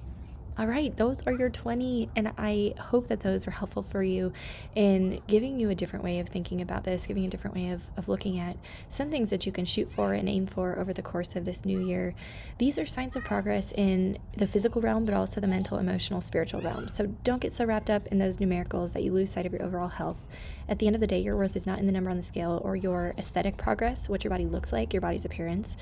All 0.58 0.68
right, 0.68 0.96
those 0.96 1.22
are 1.24 1.34
your 1.34 1.50
20, 1.50 2.12
and 2.16 2.32
I 2.38 2.76
hope 2.80 3.10
that 3.10 3.20
those 3.20 3.46
were 3.46 3.52
helpful 3.52 3.84
for 3.84 4.02
you 4.02 4.32
in 4.74 5.22
giving 5.28 5.60
you 5.60 5.70
a 5.70 5.76
different 5.76 6.06
way 6.06 6.20
of 6.20 6.30
thinking 6.30 6.62
about 6.62 6.86
this, 6.86 7.06
giving 7.08 7.26
a 7.26 7.28
different 7.28 7.58
way 7.58 7.72
of, 7.72 7.84
of 7.98 8.08
looking 8.08 8.40
at 8.40 8.56
some 8.88 9.12
things 9.12 9.32
that 9.32 9.46
you 9.46 9.52
can 9.52 9.66
shoot 9.66 9.90
for 9.90 10.14
and 10.14 10.30
aim 10.30 10.48
for 10.48 10.80
over 10.80 10.94
the 10.94 11.02
course 11.02 11.36
of 11.36 11.44
this 11.44 11.66
new 11.66 11.86
year. 11.86 12.16
These 12.58 12.80
are 12.80 12.86
signs 12.86 13.18
of 13.18 13.26
progress 13.26 13.74
in 13.74 14.18
the 14.38 14.48
physical 14.48 14.82
realm, 14.82 15.04
but 15.04 15.14
also 15.14 15.42
the 15.42 15.48
mental, 15.48 15.78
emotional, 15.78 16.22
spiritual 16.22 16.62
realm. 16.62 16.88
So 16.88 17.08
don't 17.26 17.42
get 17.42 17.52
so 17.52 17.66
wrapped 17.66 17.90
up 17.90 18.08
in 18.08 18.18
those 18.18 18.38
numericals 18.38 18.94
that 18.94 19.04
you 19.04 19.12
lose 19.12 19.32
sight 19.32 19.46
of 19.46 19.52
your 19.52 19.62
overall 19.62 19.90
health. 19.90 20.26
At 20.70 20.80
the 20.80 20.88
end 20.88 20.96
of 20.96 21.02
the 21.02 21.08
day, 21.08 21.20
your 21.20 21.36
worth 21.36 21.58
is 21.58 21.68
not 21.68 21.80
in 21.80 21.86
the 21.86 21.92
number 21.92 22.10
on 22.10 22.16
the 22.16 22.24
scale 22.24 22.62
or 22.64 22.78
your 22.78 23.14
aesthetic 23.18 23.58
progress, 23.58 24.08
what 24.08 24.24
your 24.24 24.32
body 24.32 24.46
looks 24.46 24.72
like, 24.72 24.94
your 24.94 25.02
body's 25.02 25.26
appearance, 25.26 25.76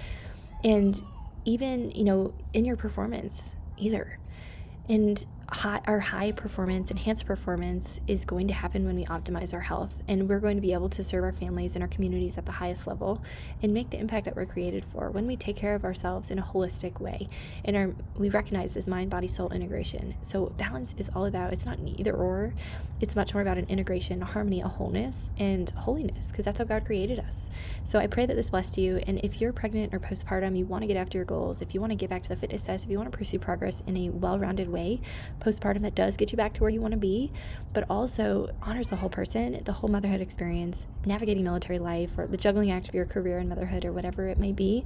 and 0.64 1.00
even, 1.46 1.92
you 1.92 2.06
know, 2.06 2.34
in 2.54 2.66
your 2.66 2.76
performance 2.76 3.56
either 3.78 4.18
and 4.90 5.26
high, 5.54 5.82
our 5.86 6.00
high 6.00 6.32
performance, 6.32 6.92
enhanced 6.92 7.26
performance 7.26 8.02
is 8.08 8.26
going 8.26 8.48
to 8.48 8.54
happen 8.54 8.86
when 8.86 8.96
we 8.96 9.06
optimize 9.06 9.54
our 9.54 9.60
health. 9.60 9.94
And 10.08 10.28
we're 10.28 10.40
going 10.40 10.58
to 10.58 10.62
be 10.62 10.74
able 10.74 10.90
to 10.90 11.04
serve 11.04 11.24
our 11.24 11.32
families 11.32 11.76
and 11.76 11.84
our 11.84 11.88
communities 11.88 12.38
at 12.38 12.46
the 12.46 12.52
highest 12.52 12.88
level 12.88 13.22
and 13.62 13.74
make 13.74 13.90
the 13.92 14.00
impact 14.00 14.26
that 14.26 14.36
we're 14.36 14.46
created 14.46 14.84
for 14.84 15.12
when 15.12 15.28
we 15.28 15.36
take 15.36 15.56
care 15.56 15.76
of 15.76 15.86
ourselves 15.86 16.32
in 16.32 16.40
a 16.40 16.42
holistic 16.42 17.00
way. 17.00 17.30
And 17.66 17.78
our, 17.78 17.94
we 18.18 18.30
recognize 18.30 18.74
this 18.74 18.88
mind, 18.88 19.10
body, 19.10 19.28
soul 19.28 19.52
integration. 19.52 20.16
So 20.22 20.48
balance 20.58 20.96
is 20.98 21.10
all 21.16 21.26
about, 21.26 21.54
it's 21.54 21.66
not 21.66 21.78
either 21.86 22.14
or, 22.14 22.54
it's 23.00 23.16
much 23.16 23.34
more 23.34 23.42
about 23.42 23.58
an 23.58 23.66
integration, 23.68 24.22
a 24.22 24.26
harmony, 24.26 24.62
a 24.62 24.68
wholeness, 24.68 25.30
and 25.38 25.70
holiness, 25.72 26.32
because 26.32 26.46
that's 26.46 26.60
how 26.60 26.66
God 26.66 26.86
created 26.86 27.20
us. 27.20 27.50
So 27.84 28.00
I 28.00 28.08
pray 28.08 28.26
that 28.26 28.36
this 28.36 28.50
blessed 28.50 28.78
you. 28.78 28.98
And 29.08 29.20
if 29.24 29.42
you're 29.42 29.54
pregnant 29.54 29.94
or 29.94 30.00
postpartum, 30.00 30.58
you 30.58 30.66
want 30.66 30.84
to 30.84 30.88
get 30.88 30.98
after 30.98 31.18
your 31.18 31.26
goals, 31.26 31.62
if 31.62 31.74
you 31.74 31.82
want 31.82 31.92
to 31.92 31.96
get 31.96 32.10
back 32.10 32.24
to 32.24 32.30
the 32.30 32.36
fitness 32.36 32.66
test, 32.66 32.86
if 32.86 32.92
you 32.92 32.98
want 32.98 33.12
to 33.12 33.18
pursue 33.18 33.40
progress 33.40 33.84
in 33.88 33.98
a 33.98 34.10
well 34.10 34.40
rounded 34.40 34.70
way, 34.70 35.02
postpartum 35.44 35.82
that 35.82 35.96
does 35.96 36.18
get 36.18 36.32
you 36.32 36.38
back 36.38 36.54
to 36.54 36.62
where 36.62 36.70
you 36.70 36.82
want 36.82 36.94
to 36.94 36.98
be, 36.98 37.32
but 37.74 37.86
also 37.90 38.50
honors 38.62 38.90
the 38.90 38.96
whole 38.96 39.10
person, 39.10 39.62
the 39.66 39.74
whole 39.74 39.90
motherhood 39.90 40.22
experience, 40.22 40.88
navigating 41.06 41.44
military 41.44 41.80
life, 41.80 42.18
or 42.18 42.28
the 42.28 42.38
juggling 42.38 42.72
act 42.72 42.88
of 42.88 42.96
your 42.96 43.06
career 43.06 43.38
and 43.40 43.50
motherhood, 43.50 43.86
or 43.86 43.92
whatever 43.92 44.28
it 44.28 44.38
may 44.38 44.52
be, 44.52 44.86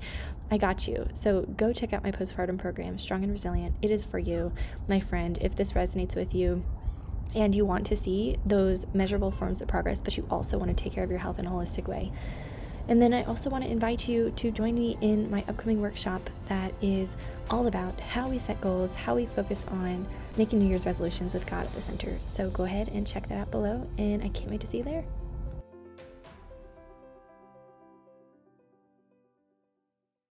I 0.50 0.58
got 0.58 0.88
you. 0.88 1.08
So 1.14 1.42
go 1.42 1.74
check 1.74 1.94
out 1.94 2.04
my 2.04 2.12
postpartum 2.12 2.58
program, 2.58 2.98
Strong 2.98 3.24
and 3.24 3.32
Resilient. 3.32 3.76
It 3.82 3.92
is 3.92 4.06
for 4.06 4.20
you, 4.20 4.52
my 4.88 5.00
friend. 5.00 5.38
If 5.42 5.56
this 5.56 5.74
resonates 5.74 6.16
with 6.16 6.34
you, 6.34 6.64
and 7.36 7.54
you 7.54 7.66
want 7.66 7.86
to 7.86 7.96
see 7.96 8.38
those 8.46 8.88
measurable 8.94 9.32
forms 9.32 9.62
of 9.62 9.68
progress, 9.68 10.02
but 10.02 10.18
you 10.18 10.26
also 10.32 10.58
want 10.58 10.76
to 10.76 10.84
take 10.84 10.94
care 10.94 11.04
of 11.04 11.10
your 11.10 11.20
health 11.20 11.40
in 11.40 11.46
a 11.46 11.52
holistic 11.52 11.88
way, 11.88 12.12
and 12.88 13.02
then 13.02 13.14
I 13.14 13.24
also 13.24 13.50
want 13.50 13.64
to 13.64 13.70
invite 13.70 14.08
you 14.08 14.32
to 14.38 14.52
join 14.52 14.76
me 14.76 14.98
in 15.02 15.30
my 15.30 15.44
upcoming 15.48 15.82
workshop 15.82 16.30
that 16.48 16.72
is 16.82 17.18
all 17.50 17.68
about 17.68 18.00
how 18.00 18.28
we 18.30 18.38
set 18.38 18.60
goals, 18.62 18.94
how 18.94 19.16
we 19.16 19.26
focus 19.26 19.66
on 19.70 20.06
making 20.38 20.60
New 20.60 20.68
Year's 20.68 20.86
resolutions 20.86 21.34
with 21.34 21.46
God 21.46 21.66
at 21.66 21.74
the 21.74 21.82
center. 21.82 22.18
So 22.26 22.50
go 22.50 22.64
ahead 22.64 22.90
and 22.90 23.06
check 23.06 23.28
that 23.30 23.38
out 23.38 23.52
below, 23.52 23.88
and 23.98 24.24
I 24.24 24.30
can't 24.30 24.50
wait 24.52 24.62
to 24.62 24.68
see 24.68 24.78
you 24.80 24.84
there. 24.84 25.04